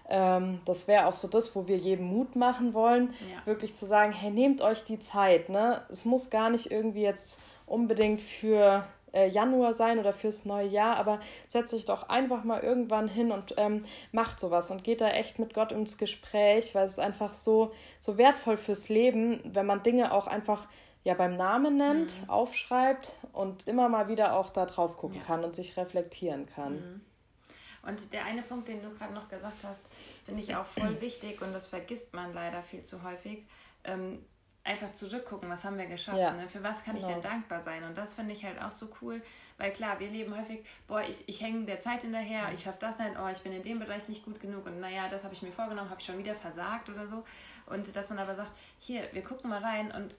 ähm, 0.10 0.62
das 0.66 0.88
wäre 0.88 1.08
auch 1.08 1.14
so 1.14 1.28
das, 1.28 1.56
wo 1.56 1.68
wir 1.68 1.78
jedem 1.78 2.06
Mut 2.06 2.36
machen 2.36 2.74
wollen, 2.74 3.14
ja. 3.32 3.46
wirklich 3.46 3.76
zu 3.76 3.86
sagen, 3.86 4.12
hey, 4.12 4.32
nehmt 4.32 4.62
euch 4.62 4.84
die 4.84 5.00
Zeit. 5.00 5.50
Ne? 5.50 5.82
Es 5.90 6.06
muss 6.06 6.30
gar 6.30 6.50
nicht 6.50 6.72
irgendwie 6.72 7.04
jetzt 7.04 7.40
unbedingt 7.66 8.22
für 8.22 8.86
äh, 9.14 9.30
Januar 9.30 9.74
sein 9.74 10.00
oder 10.00 10.12
fürs 10.12 10.46
neue 10.46 10.68
Jahr, 10.68 10.98
aber 10.98 11.20
setzt 11.48 11.74
euch 11.74 11.86
doch 11.86 12.10
einfach 12.10 12.44
mal 12.44 12.62
irgendwann 12.62 13.08
hin 13.08 13.32
und 13.32 13.54
ähm, 13.58 13.86
macht 14.12 14.40
sowas 14.40 14.72
und 14.72 14.84
geht 14.84 15.02
da 15.02 15.10
echt 15.10 15.40
mit 15.40 15.54
Gott 15.54 15.72
ins 15.72 15.98
Gespräch, 15.98 16.76
weil 16.76 16.86
es 16.86 16.94
ist 16.94 17.00
einfach 17.00 17.34
so, 17.34 17.72
so 18.02 18.18
wertvoll 18.18 18.58
fürs 18.58 18.90
Leben, 18.90 19.40
wenn 19.46 19.66
man 19.66 19.84
Dinge 19.84 20.12
auch 20.12 20.28
einfach 20.28 20.68
ja 21.04 21.14
beim 21.14 21.36
Namen 21.38 21.78
nennt, 21.78 22.22
mhm. 22.22 22.30
aufschreibt 22.30 23.12
und 23.34 23.68
immer 23.68 23.90
mal 23.90 24.08
wieder 24.08 24.38
auch 24.38 24.50
da 24.50 24.66
drauf 24.66 24.98
gucken 24.98 25.18
ja. 25.18 25.24
kann 25.24 25.44
und 25.44 25.56
sich 25.56 25.78
reflektieren 25.78 26.46
kann. 26.46 26.74
Mhm. 26.74 27.02
Und 27.84 28.14
der 28.14 28.26
eine 28.26 28.42
Punkt, 28.42 28.68
den 28.68 28.82
du 28.82 28.90
gerade 28.92 29.14
noch 29.14 29.30
gesagt 29.30 29.64
hast, 29.64 29.84
finde 30.26 30.42
ich 30.42 30.56
auch 30.56 30.66
voll 30.66 31.02
wichtig 31.02 31.42
und 31.42 31.54
das 31.54 31.68
vergisst 31.68 32.14
man 32.14 32.34
leider 32.34 32.64
viel 32.64 32.84
zu 32.84 33.04
häufig. 33.04 33.44
Ähm, 33.84 34.24
einfach 34.64 34.94
zurückgucken, 34.94 35.50
was 35.50 35.66
haben 35.66 35.78
wir 35.78 35.88
geschafft, 35.88 36.18
ja. 36.18 36.32
ne? 36.32 36.48
für 36.48 36.64
was 36.64 36.84
kann 36.84 36.96
genau. 36.96 37.08
ich 37.08 37.14
denn 37.14 37.22
genau. 37.22 37.34
dankbar 37.34 37.60
sein 37.60 37.84
und 37.84 37.98
das 37.98 38.14
finde 38.14 38.34
ich 38.34 38.46
halt 38.46 38.62
auch 38.62 38.72
so 38.72 38.88
cool, 39.02 39.22
weil 39.58 39.72
klar, 39.72 40.00
wir 40.00 40.10
leben 40.10 40.36
häufig, 40.38 40.66
boah, 40.88 41.02
ich, 41.02 41.28
ich 41.28 41.42
hänge 41.42 41.66
der 41.66 41.80
Zeit 41.80 42.02
hinterher, 42.02 42.50
ich 42.54 42.62
schaffe 42.62 42.78
das 42.80 42.98
nicht, 42.98 43.12
oh, 43.22 43.28
ich 43.28 43.40
bin 43.40 43.52
in 43.52 43.64
dem 43.64 43.80
Bereich 43.80 44.08
nicht 44.08 44.24
gut 44.24 44.40
genug 44.40 44.66
und 44.66 44.80
naja, 44.80 45.10
das 45.10 45.26
habe 45.26 45.34
ich 45.34 45.42
mir 45.42 45.52
vorgenommen, 45.52 45.90
habe 45.90 46.00
ich 46.00 46.06
schon 46.06 46.18
wieder 46.18 46.36
versagt 46.36 46.90
oder 46.90 47.08
so 47.08 47.26
und 47.66 47.94
dass 47.94 48.10
man 48.10 48.20
aber 48.20 48.36
sagt, 48.36 48.54
hier, 48.80 49.10
wir 49.12 49.22
gucken 49.22 49.50
mal 49.50 49.62
rein 49.62 49.92
und 49.92 50.16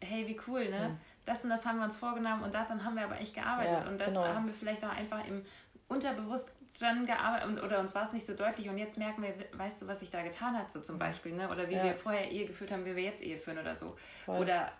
hey, 0.00 0.28
wie 0.28 0.38
cool, 0.46 0.70
ne? 0.70 0.90
Mhm. 0.90 1.00
Das 1.26 1.42
und 1.42 1.50
das 1.50 1.66
haben 1.66 1.78
wir 1.78 1.84
uns 1.84 1.96
vorgenommen 1.96 2.44
und 2.44 2.54
daran 2.54 2.84
haben 2.84 2.94
wir 2.94 3.04
aber 3.04 3.20
echt 3.20 3.34
gearbeitet 3.34 3.82
ja, 3.84 3.88
und 3.88 3.98
das 3.98 4.08
genau. 4.08 4.24
haben 4.24 4.46
wir 4.46 4.54
vielleicht 4.54 4.84
auch 4.84 4.94
einfach 4.94 5.26
im 5.26 5.44
unterbewusst 5.88 6.52
dran 6.78 7.06
gearbeitet 7.06 7.62
oder 7.62 7.80
uns 7.80 7.94
war 7.94 8.04
es 8.04 8.12
nicht 8.12 8.26
so 8.26 8.34
deutlich 8.34 8.68
und 8.68 8.78
jetzt 8.78 8.98
merken 8.98 9.22
wir, 9.22 9.34
weißt 9.52 9.82
du, 9.82 9.88
was 9.88 10.00
sich 10.00 10.10
da 10.10 10.22
getan 10.22 10.56
hat, 10.56 10.70
so 10.70 10.80
zum 10.80 10.98
Beispiel, 10.98 11.32
ne? 11.32 11.48
oder 11.48 11.68
wie 11.68 11.74
ja. 11.74 11.84
wir 11.84 11.94
vorher 11.94 12.30
Ehe 12.30 12.46
geführt 12.46 12.70
haben, 12.70 12.84
wie 12.84 12.94
wir 12.94 13.02
jetzt 13.02 13.22
Ehe 13.22 13.38
führen 13.38 13.58
oder 13.58 13.74
so. 13.74 13.96
Voll. 14.24 14.40
Oder 14.40 14.72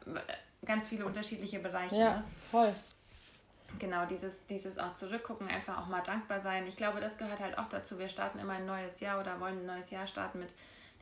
ganz 0.64 0.86
viele 0.86 1.06
unterschiedliche 1.06 1.58
Bereiche. 1.58 1.96
Ja, 1.96 2.16
ne? 2.16 2.24
voll. 2.50 2.74
Genau, 3.78 4.06
dieses, 4.06 4.46
dieses 4.46 4.78
auch 4.78 4.94
zurückgucken, 4.94 5.46
einfach 5.48 5.78
auch 5.78 5.88
mal 5.88 6.00
dankbar 6.00 6.40
sein. 6.40 6.66
Ich 6.66 6.76
glaube, 6.76 7.00
das 7.00 7.18
gehört 7.18 7.40
halt 7.40 7.58
auch 7.58 7.68
dazu. 7.68 7.98
Wir 7.98 8.08
starten 8.08 8.38
immer 8.38 8.54
ein 8.54 8.66
neues 8.66 8.98
Jahr 9.00 9.20
oder 9.20 9.38
wollen 9.40 9.60
ein 9.60 9.66
neues 9.66 9.90
Jahr 9.90 10.06
starten 10.06 10.38
mit 10.38 10.48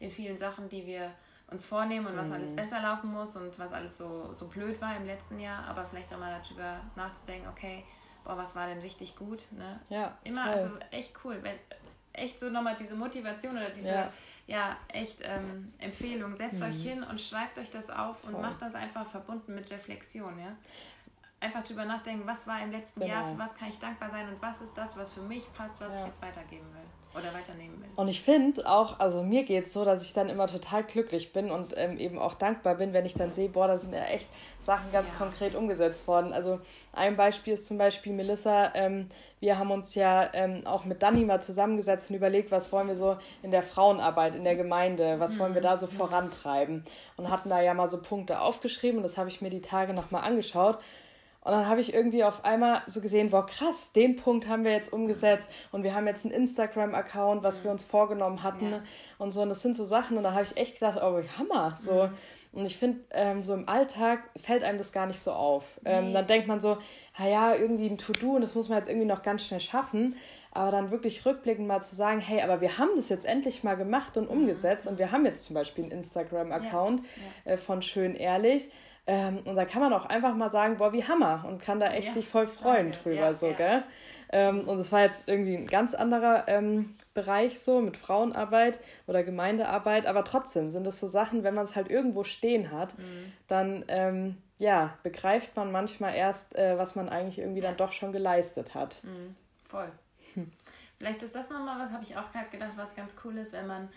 den 0.01 0.11
vielen 0.11 0.37
Sachen, 0.37 0.69
die 0.69 0.85
wir 0.85 1.13
uns 1.49 1.65
vornehmen 1.65 2.07
und 2.07 2.17
was 2.17 2.29
mhm. 2.29 2.35
alles 2.35 2.57
besser 2.57 2.81
laufen 2.81 3.13
muss 3.13 3.37
und 3.37 3.57
was 3.59 3.73
alles 3.73 3.97
so, 3.97 4.33
so 4.33 4.49
blöd 4.49 4.81
war 4.81 4.97
im 4.97 5.07
letzten 5.07 5.39
Jahr. 5.39 5.65
Aber 5.67 5.85
vielleicht 5.85 6.13
auch 6.13 6.19
mal 6.19 6.43
darüber 6.43 6.81
nachzudenken, 6.97 7.49
okay, 7.49 7.85
boah, 8.27 8.37
was 8.37 8.55
war 8.55 8.67
denn 8.67 8.81
richtig 8.81 9.17
gut, 9.17 9.41
ne? 9.53 9.81
Ja. 9.89 10.17
Immer, 10.25 10.45
voll. 10.45 10.55
also 10.55 10.71
echt 10.91 11.13
cool. 11.25 11.39
Wenn, 11.43 11.55
echt 12.13 12.41
so 12.41 12.51
nochmal 12.51 12.77
diese 12.79 12.95
Motivation 12.95 13.57
oder 13.57 13.71
diese, 13.71 13.89
ja, 13.89 14.13
ja 14.47 14.77
echt 14.89 15.19
ähm, 15.23 15.73
Empfehlung. 15.79 16.35
Setzt 16.35 16.57
mhm. 16.57 16.63
euch 16.63 16.83
hin 16.83 17.03
und 17.03 17.21
schreibt 17.21 17.59
euch 17.59 17.71
das 17.71 17.91
auf 17.91 18.25
und 18.25 18.33
voll. 18.33 18.43
macht 18.43 18.61
das 18.61 18.75
einfach 18.75 19.07
verbunden 19.07 19.55
mit 19.55 19.71
Reflexion, 19.71 20.39
ja. 20.39 20.57
Einfach 21.47 21.63
drüber 21.63 21.85
nachdenken, 21.85 22.27
was 22.27 22.45
war 22.49 22.61
im 22.61 22.73
letzten 22.73 22.99
genau. 22.99 23.13
Jahr, 23.13 23.25
für 23.25 23.39
was 23.39 23.55
kann 23.55 23.69
ich 23.69 23.79
dankbar 23.79 24.11
sein 24.11 24.29
und 24.29 24.43
was 24.43 24.61
ist 24.61 24.77
das, 24.77 24.97
was 24.97 25.13
für 25.13 25.21
mich 25.21 25.47
passt, 25.55 25.81
was 25.81 25.95
ja. 25.95 26.01
ich 26.01 26.07
jetzt 26.07 26.21
weitergeben 26.21 26.67
will 26.73 26.83
oder 27.15 27.33
weiternehmen 27.33 27.81
will. 27.81 27.89
Und 27.95 28.09
ich 28.09 28.21
finde 28.21 28.69
auch, 28.69 28.99
also 28.99 29.23
mir 29.23 29.45
geht 29.45 29.67
es 29.67 29.73
so, 29.73 29.85
dass 29.85 30.05
ich 30.05 30.13
dann 30.13 30.29
immer 30.29 30.49
total 30.49 30.83
glücklich 30.83 31.33
bin 31.33 31.53
und 31.53 31.73
ähm, 31.77 31.99
eben 31.99 32.19
auch 32.19 32.35
dankbar 32.35 32.75
bin, 32.75 32.93
wenn 32.93 33.07
ich 33.07 33.15
dann 33.15 33.33
sehe, 33.33 33.49
boah, 33.49 33.69
da 33.69 33.79
sind 33.79 33.93
ja 33.93 34.05
echt 34.07 34.27
Sachen 34.59 34.91
ganz 34.91 35.09
ja. 35.11 35.15
konkret 35.25 35.55
umgesetzt 35.55 36.09
worden. 36.09 36.33
Also 36.33 36.59
ein 36.93 37.17
Beispiel 37.17 37.53
ist 37.53 37.65
zum 37.65 37.79
Beispiel 37.79 38.13
Melissa. 38.13 38.75
Ähm, 38.75 39.09
wir 39.39 39.57
haben 39.57 39.71
uns 39.71 39.95
ja 39.95 40.29
ähm, 40.35 40.67
auch 40.67 40.85
mit 40.85 41.01
Dani 41.01 41.25
mal 41.25 41.41
zusammengesetzt 41.41 42.11
und 42.11 42.17
überlegt, 42.17 42.51
was 42.51 42.73
wollen 42.73 42.89
wir 42.89 42.97
so 42.97 43.19
in 43.45 43.53
der 43.53 43.63
Frauenarbeit, 43.63 44.35
in 44.35 44.43
der 44.43 44.57
Gemeinde, 44.57 45.21
was 45.21 45.37
mhm. 45.37 45.39
wollen 45.39 45.55
wir 45.55 45.63
da 45.63 45.77
so 45.77 45.87
vorantreiben. 45.87 46.85
Und 47.17 47.31
hatten 47.31 47.51
da 47.51 47.61
ja 47.61 47.73
mal 47.73 47.89
so 47.89 48.03
Punkte 48.03 48.41
aufgeschrieben 48.41 48.99
und 48.99 49.05
das 49.05 49.17
habe 49.17 49.29
ich 49.29 49.41
mir 49.41 49.51
die 49.51 49.63
Tage 49.63 49.95
nochmal 49.95 50.25
angeschaut. 50.25 50.81
Und 51.47 51.53
dann 51.53 51.69
habe 51.69 51.81
ich 51.81 51.95
irgendwie 51.95 52.25
auf 52.25 52.45
einmal 52.45 52.83
so 52.87 53.01
gesehen, 53.01 53.31
boah, 53.31 53.47
krass, 53.47 53.93
den 53.93 54.17
Punkt 54.17 54.49
haben 54.49 54.65
wir 54.65 54.73
jetzt 54.73 54.93
umgesetzt 54.93 55.49
und 55.71 55.85
wir 55.85 55.95
haben 55.95 56.09
jetzt 56.09 56.25
einen 56.25 56.35
Instagram-Account, 56.35 57.45
was 57.45 57.63
wir 57.63 57.71
uns 57.71 57.85
vorgenommen 57.85 58.43
hatten 58.43 58.73
ja. 58.73 58.81
und 59.19 59.31
so. 59.31 59.43
Und 59.43 59.51
das 59.51 59.63
sind 59.63 59.77
so 59.77 59.85
Sachen 59.85 60.17
und 60.17 60.25
da 60.25 60.33
habe 60.33 60.43
ich 60.43 60.57
echt 60.57 60.75
gedacht, 60.75 60.99
oh, 61.01 61.23
Hammer, 61.39 61.77
so. 61.79 62.09
Mhm. 62.09 62.11
Und 62.51 62.67
ich 62.67 62.77
finde, 62.77 62.99
ähm, 63.13 63.45
so 63.45 63.55
im 63.55 63.69
Alltag 63.69 64.25
fällt 64.43 64.65
einem 64.65 64.77
das 64.77 64.91
gar 64.91 65.07
nicht 65.07 65.21
so 65.21 65.31
auf. 65.31 65.79
Ähm, 65.85 66.13
Dann 66.13 66.27
denkt 66.27 66.49
man 66.49 66.61
so, 66.61 66.79
ja, 67.17 67.55
irgendwie 67.55 67.87
ein 67.87 67.99
To-Do 67.99 68.35
und 68.35 68.41
das 68.41 68.57
muss 68.57 68.69
man 68.69 68.79
jetzt 68.79 68.89
irgendwie 68.89 69.07
noch 69.07 69.23
ganz 69.23 69.45
schnell 69.45 69.61
schaffen. 69.61 70.17
Aber 70.51 70.73
dann 70.73 70.91
wirklich 70.91 71.25
rückblickend 71.25 71.69
mal 71.69 71.81
zu 71.81 71.95
sagen, 71.95 72.19
hey, 72.19 72.43
aber 72.43 72.61
wir 72.61 72.77
haben 72.79 72.91
das 72.97 73.09
jetzt 73.09 73.25
endlich 73.25 73.63
mal 73.63 73.77
gemacht 73.77 74.17
und 74.17 74.27
umgesetzt 74.27 74.89
und 74.89 74.99
wir 74.99 75.13
haben 75.13 75.25
jetzt 75.25 75.45
zum 75.45 75.55
Beispiel 75.55 75.85
einen 75.85 75.93
Instagram-Account 75.93 77.03
ja. 77.03 77.07
Ja. 77.45 77.53
Äh, 77.53 77.57
von 77.57 77.83
Schön 77.83 78.17
Ehrlich. 78.17 78.69
Ähm, 79.07 79.39
und 79.45 79.55
da 79.55 79.65
kann 79.65 79.81
man 79.81 79.93
auch 79.93 80.07
einfach 80.07 80.35
mal 80.35 80.51
sagen, 80.51 80.79
boah, 80.79 80.93
wie 80.93 81.05
Hammer 81.05 81.45
und 81.47 81.63
kann 81.63 81.79
da 81.79 81.91
echt 81.93 82.09
ja, 82.09 82.15
sich 82.15 82.29
voll 82.29 82.47
freuen 82.47 82.91
danke. 82.91 82.99
drüber, 83.03 83.17
ja, 83.17 83.35
so, 83.35 83.49
ja. 83.49 83.53
gell? 83.53 83.83
Ähm, 84.33 84.69
und 84.69 84.81
es 84.81 84.91
war 84.91 85.03
jetzt 85.03 85.29
irgendwie 85.29 85.57
ein 85.57 85.67
ganz 85.69 85.95
anderer 85.95 86.49
ähm, 86.49 86.97
Bereich 87.15 87.61
so 87.61 87.81
mit 87.81 87.97
Frauenarbeit 87.97 88.81
oder 89.07 89.23
Gemeindearbeit, 89.23 90.07
aber 90.07 90.25
trotzdem 90.25 90.71
sind 90.71 90.85
das 90.85 90.99
so 90.99 91.07
Sachen, 91.07 91.45
wenn 91.45 91.55
man 91.55 91.65
es 91.65 91.77
halt 91.77 91.89
irgendwo 91.89 92.25
stehen 92.25 92.73
hat, 92.73 92.99
mhm. 92.99 93.33
dann 93.47 93.85
ähm, 93.87 94.37
ja, 94.59 94.99
begreift 95.03 95.55
man 95.55 95.71
manchmal 95.71 96.15
erst, 96.15 96.57
äh, 96.57 96.77
was 96.77 96.97
man 96.97 97.09
eigentlich 97.09 97.39
irgendwie 97.39 97.61
dann 97.61 97.77
doch 97.77 97.93
schon 97.93 98.13
geleistet 98.13 98.75
hat. 98.75 98.97
Mhm. 99.05 99.37
Voll. 99.69 99.91
Hm. 100.35 100.51
Vielleicht 100.99 101.23
ist 101.23 101.35
das 101.35 101.51
nochmal 101.51 101.79
was, 101.79 101.93
habe 101.93 102.03
ich 102.03 102.17
auch 102.17 102.33
gerade 102.33 102.49
gedacht, 102.51 102.73
was 102.77 102.95
ganz 102.95 103.13
cool 103.25 103.37
ist, 103.37 103.53
wenn 103.53 103.67
man 103.67 103.89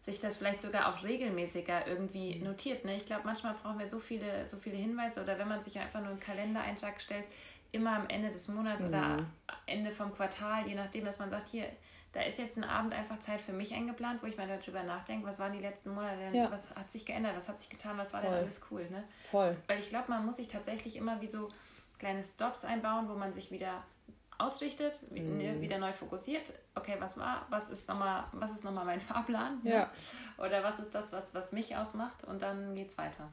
sich 0.00 0.20
das 0.20 0.36
vielleicht 0.36 0.62
sogar 0.62 0.88
auch 0.88 1.02
regelmäßiger 1.02 1.86
irgendwie 1.86 2.36
mhm. 2.36 2.44
notiert. 2.44 2.84
Ne? 2.84 2.96
Ich 2.96 3.06
glaube, 3.06 3.22
manchmal 3.24 3.54
brauchen 3.54 3.78
wir 3.78 3.86
so 3.86 3.98
viele, 3.98 4.46
so 4.46 4.56
viele 4.56 4.76
Hinweise 4.76 5.22
oder 5.22 5.38
wenn 5.38 5.48
man 5.48 5.60
sich 5.60 5.78
einfach 5.78 6.00
nur 6.00 6.10
einen 6.10 6.20
Kalendereintrag 6.20 7.00
stellt, 7.00 7.26
immer 7.72 7.96
am 7.96 8.08
Ende 8.08 8.30
des 8.30 8.48
Monats 8.48 8.82
mhm. 8.82 8.88
oder 8.88 9.26
Ende 9.66 9.92
vom 9.92 10.12
Quartal, 10.14 10.66
je 10.66 10.74
nachdem, 10.74 11.04
dass 11.04 11.18
man 11.18 11.30
sagt, 11.30 11.48
hier, 11.50 11.66
da 12.12 12.22
ist 12.22 12.38
jetzt 12.38 12.56
ein 12.56 12.64
Abend 12.64 12.92
einfach 12.92 13.20
Zeit 13.20 13.40
für 13.40 13.52
mich 13.52 13.72
eingeplant, 13.72 14.22
wo 14.22 14.26
ich 14.26 14.36
mal 14.36 14.48
darüber 14.48 14.82
nachdenke, 14.82 15.26
was 15.26 15.38
waren 15.38 15.52
die 15.52 15.60
letzten 15.60 15.94
Monate 15.94 16.16
denn, 16.18 16.34
ja. 16.34 16.50
was 16.50 16.74
hat 16.74 16.90
sich 16.90 17.06
geändert, 17.06 17.36
was 17.36 17.48
hat 17.48 17.60
sich 17.60 17.70
getan, 17.70 17.96
was 17.98 18.12
war 18.12 18.20
Voll. 18.20 18.30
denn 18.30 18.40
alles 18.40 18.60
cool, 18.70 18.88
ne? 18.90 19.04
Voll. 19.30 19.56
Weil 19.68 19.78
ich 19.78 19.90
glaube, 19.90 20.06
man 20.08 20.26
muss 20.26 20.36
sich 20.36 20.48
tatsächlich 20.48 20.96
immer 20.96 21.20
wie 21.20 21.28
so 21.28 21.48
kleine 21.98 22.24
Stops 22.24 22.64
einbauen, 22.64 23.08
wo 23.08 23.14
man 23.14 23.32
sich 23.32 23.52
wieder 23.52 23.84
ausrichtet, 24.40 24.94
mhm. 25.10 25.60
wieder 25.60 25.78
neu 25.78 25.92
fokussiert. 25.92 26.52
Okay, 26.74 26.96
was 26.98 27.18
war, 27.18 27.46
was 27.50 27.70
ist 27.70 27.88
nochmal, 27.88 28.24
was 28.32 28.52
ist 28.52 28.64
nochmal 28.64 28.84
mein 28.84 29.00
Fahrplan? 29.00 29.60
Ne? 29.62 29.70
Ja. 29.70 29.90
Oder 30.38 30.62
was 30.62 30.78
ist 30.78 30.94
das, 30.94 31.12
was, 31.12 31.34
was 31.34 31.52
mich 31.52 31.76
ausmacht? 31.76 32.24
Und 32.24 32.42
dann 32.42 32.74
geht's 32.74 32.96
weiter. 32.98 33.30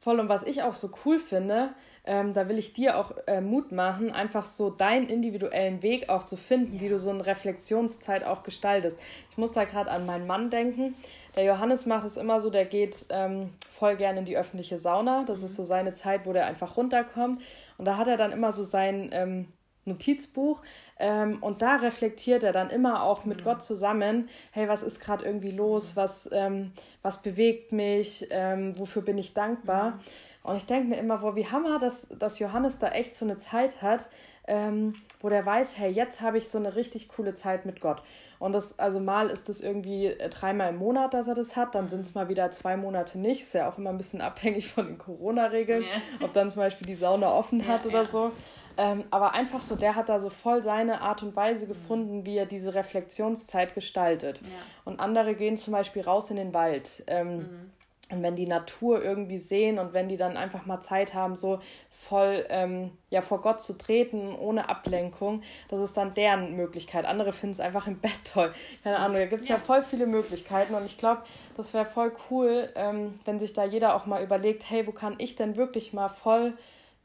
Voll 0.00 0.20
und 0.20 0.28
was 0.28 0.44
ich 0.44 0.62
auch 0.62 0.74
so 0.74 0.90
cool 1.04 1.18
finde, 1.18 1.70
ähm, 2.04 2.32
da 2.32 2.48
will 2.48 2.58
ich 2.58 2.72
dir 2.72 2.96
auch 2.96 3.12
äh, 3.26 3.40
Mut 3.40 3.72
machen, 3.72 4.12
einfach 4.12 4.44
so 4.44 4.70
deinen 4.70 5.08
individuellen 5.08 5.82
Weg 5.82 6.08
auch 6.08 6.22
zu 6.22 6.36
finden, 6.36 6.76
ja. 6.76 6.80
wie 6.80 6.88
du 6.88 6.98
so 6.98 7.10
eine 7.10 7.26
Reflexionszeit 7.26 8.22
auch 8.22 8.44
gestaltest. 8.44 8.98
Ich 9.30 9.36
muss 9.36 9.52
da 9.52 9.64
gerade 9.64 9.90
an 9.90 10.06
meinen 10.06 10.26
Mann 10.26 10.50
denken. 10.50 10.94
Der 11.36 11.44
Johannes 11.44 11.86
macht 11.86 12.04
es 12.04 12.16
immer 12.16 12.40
so, 12.40 12.50
der 12.50 12.66
geht 12.66 13.06
ähm, 13.08 13.52
voll 13.72 13.96
gerne 13.96 14.20
in 14.20 14.24
die 14.24 14.36
öffentliche 14.36 14.78
Sauna. 14.78 15.24
Das 15.24 15.40
mhm. 15.40 15.46
ist 15.46 15.56
so 15.56 15.64
seine 15.64 15.94
Zeit, 15.94 16.24
wo 16.24 16.32
der 16.32 16.46
einfach 16.46 16.76
runterkommt. 16.76 17.42
Und 17.76 17.84
da 17.84 17.96
hat 17.96 18.06
er 18.06 18.16
dann 18.16 18.30
immer 18.30 18.52
so 18.52 18.62
sein 18.62 19.10
ähm, 19.12 19.48
Notizbuch. 19.86 20.60
Ähm, 20.98 21.38
und 21.42 21.62
da 21.62 21.76
reflektiert 21.76 22.42
er 22.42 22.52
dann 22.52 22.70
immer 22.70 23.02
auch 23.02 23.24
mit 23.24 23.40
mhm. 23.40 23.44
Gott 23.44 23.62
zusammen, 23.62 24.28
hey, 24.50 24.68
was 24.68 24.82
ist 24.82 25.00
gerade 25.00 25.24
irgendwie 25.24 25.50
los, 25.50 25.92
mhm. 25.92 25.96
was, 25.96 26.28
ähm, 26.32 26.72
was 27.02 27.22
bewegt 27.22 27.72
mich, 27.72 28.26
ähm, 28.30 28.78
wofür 28.78 29.02
bin 29.02 29.18
ich 29.18 29.34
dankbar. 29.34 29.92
Mhm. 29.92 30.00
Und 30.42 30.56
ich 30.56 30.66
denke 30.66 30.88
mir 30.88 30.96
immer, 30.96 31.22
wo 31.22 31.34
wie 31.34 31.46
Hammer, 31.46 31.78
dass, 31.78 32.08
dass 32.08 32.38
Johannes 32.38 32.78
da 32.78 32.90
echt 32.90 33.16
so 33.16 33.24
eine 33.24 33.36
Zeit 33.36 33.82
hat, 33.82 34.08
ähm, 34.46 34.94
wo 35.20 35.28
der 35.28 35.44
weiß, 35.44 35.76
hey, 35.76 35.90
jetzt 35.90 36.20
habe 36.20 36.38
ich 36.38 36.48
so 36.48 36.58
eine 36.58 36.76
richtig 36.76 37.08
coole 37.08 37.34
Zeit 37.34 37.66
mit 37.66 37.80
Gott. 37.80 38.00
Und 38.38 38.52
das, 38.52 38.78
also 38.78 39.00
mal 39.00 39.28
ist 39.30 39.48
das 39.48 39.60
irgendwie 39.60 40.06
äh, 40.06 40.28
dreimal 40.28 40.70
im 40.70 40.76
Monat, 40.76 41.14
dass 41.14 41.26
er 41.26 41.34
das 41.34 41.56
hat, 41.56 41.74
dann 41.74 41.88
sind 41.88 42.02
es 42.02 42.14
mal 42.14 42.28
wieder 42.28 42.50
zwei 42.50 42.76
Monate 42.76 43.18
nicht. 43.18 43.40
Ist 43.40 43.54
ja 43.54 43.68
auch 43.68 43.78
immer 43.78 43.90
ein 43.90 43.96
bisschen 43.96 44.20
abhängig 44.22 44.68
von 44.68 44.86
den 44.86 44.98
Corona-Regeln, 44.98 45.82
ja. 45.82 46.24
ob 46.24 46.32
dann 46.32 46.50
zum 46.50 46.60
Beispiel 46.60 46.86
die 46.86 46.94
Sauna 46.94 47.32
offen 47.32 47.60
ja, 47.60 47.66
hat 47.66 47.86
oder 47.86 48.02
ja. 48.02 48.04
so. 48.04 48.32
Ähm, 48.76 49.04
aber 49.10 49.34
einfach 49.34 49.62
so, 49.62 49.76
der 49.76 49.94
hat 49.94 50.08
da 50.08 50.18
so 50.18 50.30
voll 50.30 50.62
seine 50.62 51.00
Art 51.00 51.22
und 51.22 51.34
Weise 51.34 51.66
gefunden, 51.66 52.26
wie 52.26 52.36
er 52.36 52.46
diese 52.46 52.74
Reflexionszeit 52.74 53.74
gestaltet. 53.74 54.40
Ja. 54.42 54.48
Und 54.84 55.00
andere 55.00 55.34
gehen 55.34 55.56
zum 55.56 55.72
Beispiel 55.72 56.02
raus 56.02 56.30
in 56.30 56.36
den 56.36 56.52
Wald. 56.52 57.04
Ähm, 57.06 57.38
mhm. 57.38 57.70
Und 58.08 58.22
wenn 58.22 58.36
die 58.36 58.46
Natur 58.46 59.02
irgendwie 59.02 59.38
sehen 59.38 59.80
und 59.80 59.92
wenn 59.92 60.08
die 60.08 60.16
dann 60.16 60.36
einfach 60.36 60.64
mal 60.64 60.80
Zeit 60.80 61.12
haben, 61.12 61.34
so 61.34 61.58
voll 61.90 62.46
ähm, 62.50 62.92
ja, 63.10 63.20
vor 63.20 63.40
Gott 63.40 63.60
zu 63.60 63.76
treten, 63.76 64.36
ohne 64.36 64.68
Ablenkung, 64.68 65.42
das 65.68 65.80
ist 65.80 65.96
dann 65.96 66.14
deren 66.14 66.54
Möglichkeit. 66.54 67.04
Andere 67.04 67.32
finden 67.32 67.54
es 67.54 67.60
einfach 67.60 67.88
im 67.88 67.98
Bett 67.98 68.12
toll. 68.32 68.52
Keine 68.84 68.98
Ahnung, 68.98 69.16
da 69.16 69.26
gibt 69.26 69.42
es 69.42 69.48
ja. 69.48 69.56
ja. 69.56 69.60
voll 69.60 69.82
viele 69.82 70.06
Möglichkeiten 70.06 70.74
und 70.74 70.84
ich 70.86 70.98
glaube, 70.98 71.22
das 71.56 71.74
wäre 71.74 71.84
voll 71.84 72.12
cool, 72.30 72.68
ähm, 72.76 73.18
wenn 73.24 73.40
sich 73.40 73.54
da 73.54 73.64
jeder 73.64 73.96
auch 73.96 74.06
mal 74.06 74.22
überlegt, 74.22 74.70
hey, 74.70 74.86
wo 74.86 74.92
kann 74.92 75.16
ich 75.18 75.34
denn 75.34 75.56
wirklich 75.56 75.92
mal 75.92 76.08
voll 76.08 76.52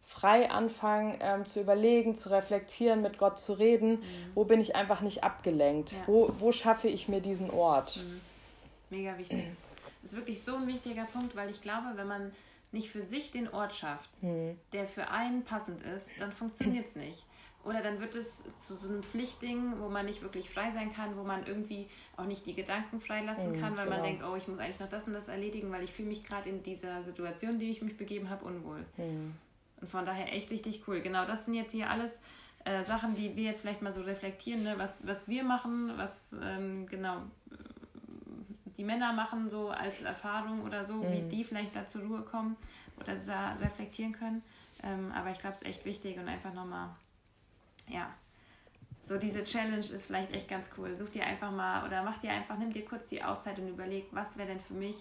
frei 0.04 0.50
anfangen 0.50 1.18
ähm, 1.22 1.46
zu 1.46 1.62
überlegen, 1.62 2.16
zu 2.16 2.30
reflektieren, 2.30 3.02
mit 3.02 3.18
Gott 3.18 3.40
zu 3.40 3.54
reden, 3.54 4.00
mhm. 4.00 4.32
wo 4.36 4.44
bin 4.44 4.60
ich 4.60 4.76
einfach 4.76 5.02
nicht 5.02 5.24
abgelenkt, 5.24 5.94
ja. 5.94 6.00
wo, 6.06 6.34
wo 6.40 6.52
schaffe 6.52 6.88
ich 6.88 7.08
mir 7.08 7.22
diesen 7.22 7.50
Ort. 7.50 7.98
Mhm. 7.98 8.22
Mega 8.90 9.18
wichtig. 9.18 9.46
Das 10.02 10.12
ist 10.12 10.18
wirklich 10.18 10.44
so 10.44 10.56
ein 10.56 10.68
wichtiger 10.68 11.06
Punkt, 11.06 11.36
weil 11.36 11.50
ich 11.50 11.62
glaube, 11.62 11.88
wenn 11.96 12.08
man 12.08 12.32
nicht 12.72 12.90
für 12.90 13.04
sich 13.04 13.32
den 13.32 13.50
Ort 13.50 13.74
schafft, 13.74 14.10
mhm. 14.22 14.58
der 14.74 14.88
für 14.88 15.10
einen 15.10 15.44
passend 15.44 15.84
ist, 15.84 16.10
dann 16.20 16.32
funktioniert 16.32 16.88
es 16.88 16.96
nicht. 16.96 17.26
Oder 17.64 17.82
dann 17.82 18.00
wird 18.00 18.16
es 18.16 18.44
zu 18.58 18.76
so 18.76 18.90
einem 18.90 19.04
Pflichtding, 19.04 19.80
wo 19.80 19.88
man 19.88 20.08
nicht 20.08 20.24
wirklich 20.24 20.50
frei 20.50 20.72
sein 20.72 20.94
kann, 20.94 21.16
wo 21.16 21.24
man 21.24 21.46
irgendwie 21.46 21.88
auch 22.18 22.26
nicht 22.26 22.46
die 22.48 22.56
Gedanken 22.56 23.00
freilassen 23.00 23.52
mhm, 23.52 23.60
kann, 23.60 23.78
weil 23.78 23.86
genau. 23.86 23.98
man 23.98 24.06
denkt, 24.06 24.24
oh, 24.24 24.36
ich 24.36 24.48
muss 24.48 24.58
eigentlich 24.58 24.80
noch 24.80 24.90
das 24.90 25.06
und 25.06 25.14
das 25.14 25.28
erledigen, 25.28 25.72
weil 25.72 25.84
ich 25.84 25.92
fühle 25.92 26.08
mich 26.08 26.24
gerade 26.24 26.50
in 26.50 26.64
dieser 26.64 27.04
Situation, 27.04 27.60
die 27.60 27.70
ich 27.70 27.82
mich 27.84 27.98
begeben 27.98 28.30
habe, 28.30 28.46
unwohl. 28.46 28.84
Mhm. 28.98 29.36
Und 29.82 29.90
von 29.90 30.06
daher 30.06 30.34
echt 30.34 30.52
richtig 30.52 30.88
cool. 30.88 31.02
Genau, 31.02 31.26
das 31.26 31.46
sind 31.46 31.56
jetzt 31.56 31.72
hier 31.72 31.90
alles 31.90 32.20
äh, 32.66 32.84
Sachen, 32.84 33.16
die 33.16 33.36
wir 33.36 33.44
jetzt 33.44 33.62
vielleicht 33.62 33.82
mal 33.82 33.92
so 33.92 34.02
reflektieren, 34.02 34.64
ne? 34.64 34.76
was, 34.78 35.00
was 35.06 35.28
wir 35.28 35.44
machen, 35.44 35.94
was 35.98 36.36
ähm, 36.44 36.86
genau 36.88 37.22
die 38.78 38.84
Männer 38.84 39.14
machen, 39.14 39.50
so 39.50 39.70
als 39.70 40.02
Erfahrung 40.02 40.64
oder 40.64 40.86
so, 40.86 40.96
mhm. 40.96 41.12
wie 41.12 41.36
die 41.36 41.44
vielleicht 41.44 41.76
da 41.76 41.88
zur 41.88 42.04
Ruhe 42.04 42.22
kommen 42.22 42.56
oder 43.00 43.16
da 43.16 43.54
reflektieren 43.54 44.14
können. 44.14 44.44
Ähm, 44.84 45.12
aber 45.14 45.32
ich 45.32 45.40
glaube, 45.40 45.56
es 45.56 45.62
ist 45.62 45.68
echt 45.68 45.86
wichtig 45.86 46.18
und 46.18 46.28
einfach 46.28 46.54
nochmal, 46.54 46.90
ja, 47.88 48.12
so 49.04 49.18
diese 49.18 49.44
Challenge 49.44 49.80
ist 49.80 50.06
vielleicht 50.06 50.34
echt 50.34 50.48
ganz 50.48 50.70
cool. 50.78 50.96
Such 50.96 51.10
dir 51.10 51.26
einfach 51.26 51.52
mal 51.52 51.86
oder 51.86 52.04
mach 52.04 52.20
dir 52.20 52.32
einfach, 52.32 52.58
nimm 52.58 52.72
dir 52.72 52.86
kurz 52.86 53.08
die 53.10 53.24
Auszeit 53.24 53.60
und 53.60 53.68
überleg, 53.68 54.08
was 54.12 54.38
wäre 54.38 54.48
denn 54.48 54.60
für 54.60 54.74
mich 54.74 54.96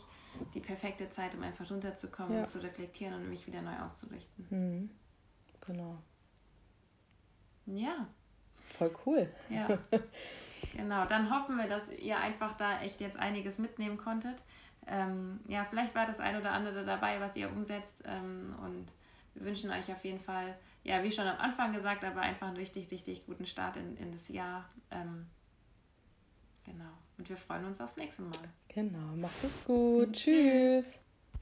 die 0.55 0.61
perfekte 0.61 1.11
Zeit, 1.11 1.35
um 1.35 1.43
einfach 1.43 1.71
runterzukommen, 1.71 2.35
ja. 2.35 2.43
um 2.43 2.49
zu 2.49 2.63
reflektieren 2.63 3.15
und 3.15 3.29
mich 3.29 3.47
wieder 3.47 3.63
neu 3.63 3.77
auszurichten. 3.85 4.47
Mhm. 4.51 4.91
Genau. 5.67 5.99
Ja. 7.67 8.07
Voll 8.79 8.93
cool. 9.07 9.29
Ja. 9.49 9.69
Genau, 10.75 11.05
dann 11.05 11.31
hoffen 11.35 11.57
wir, 11.57 11.67
dass 11.69 11.91
ihr 11.91 12.19
einfach 12.19 12.57
da 12.57 12.81
echt 12.83 13.01
jetzt 13.01 13.19
einiges 13.19 13.59
mitnehmen 13.59 13.97
konntet. 13.97 14.43
Ähm, 14.87 15.41
ja, 15.49 15.65
vielleicht 15.69 15.95
war 15.95 16.07
das 16.07 16.21
ein 16.21 16.37
oder 16.37 16.53
andere 16.53 16.85
dabei, 16.85 17.21
was 17.21 17.37
ihr 17.37 17.51
umsetzt. 17.51 18.05
Ähm, 18.07 18.55
und 18.63 18.87
wir 19.35 19.47
wünschen 19.47 19.71
euch 19.71 19.91
auf 19.93 20.05
jeden 20.05 20.21
Fall, 20.21 20.55
ja, 20.85 21.03
wie 21.03 21.13
schon 21.13 21.27
am 21.27 21.39
Anfang 21.39 21.73
gesagt, 21.73 22.05
aber 22.05 22.21
einfach 22.21 22.49
einen 22.49 22.57
richtig, 22.57 22.91
richtig 22.91 23.27
guten 23.27 23.47
Start 23.47 23.77
in, 23.77 23.97
in 23.97 24.13
das 24.13 24.29
Jahr. 24.29 24.69
Ähm, 24.91 25.27
genau. 26.65 26.93
Und 27.19 27.29
wir 27.29 27.37
freuen 27.37 27.65
uns 27.67 27.81
aufs 27.81 27.97
nächste 27.97 28.23
Mal. 28.23 28.49
Genau, 28.69 29.15
macht 29.17 29.45
es 29.45 29.63
gut. 29.65 30.13
Tschüss. 30.13 30.99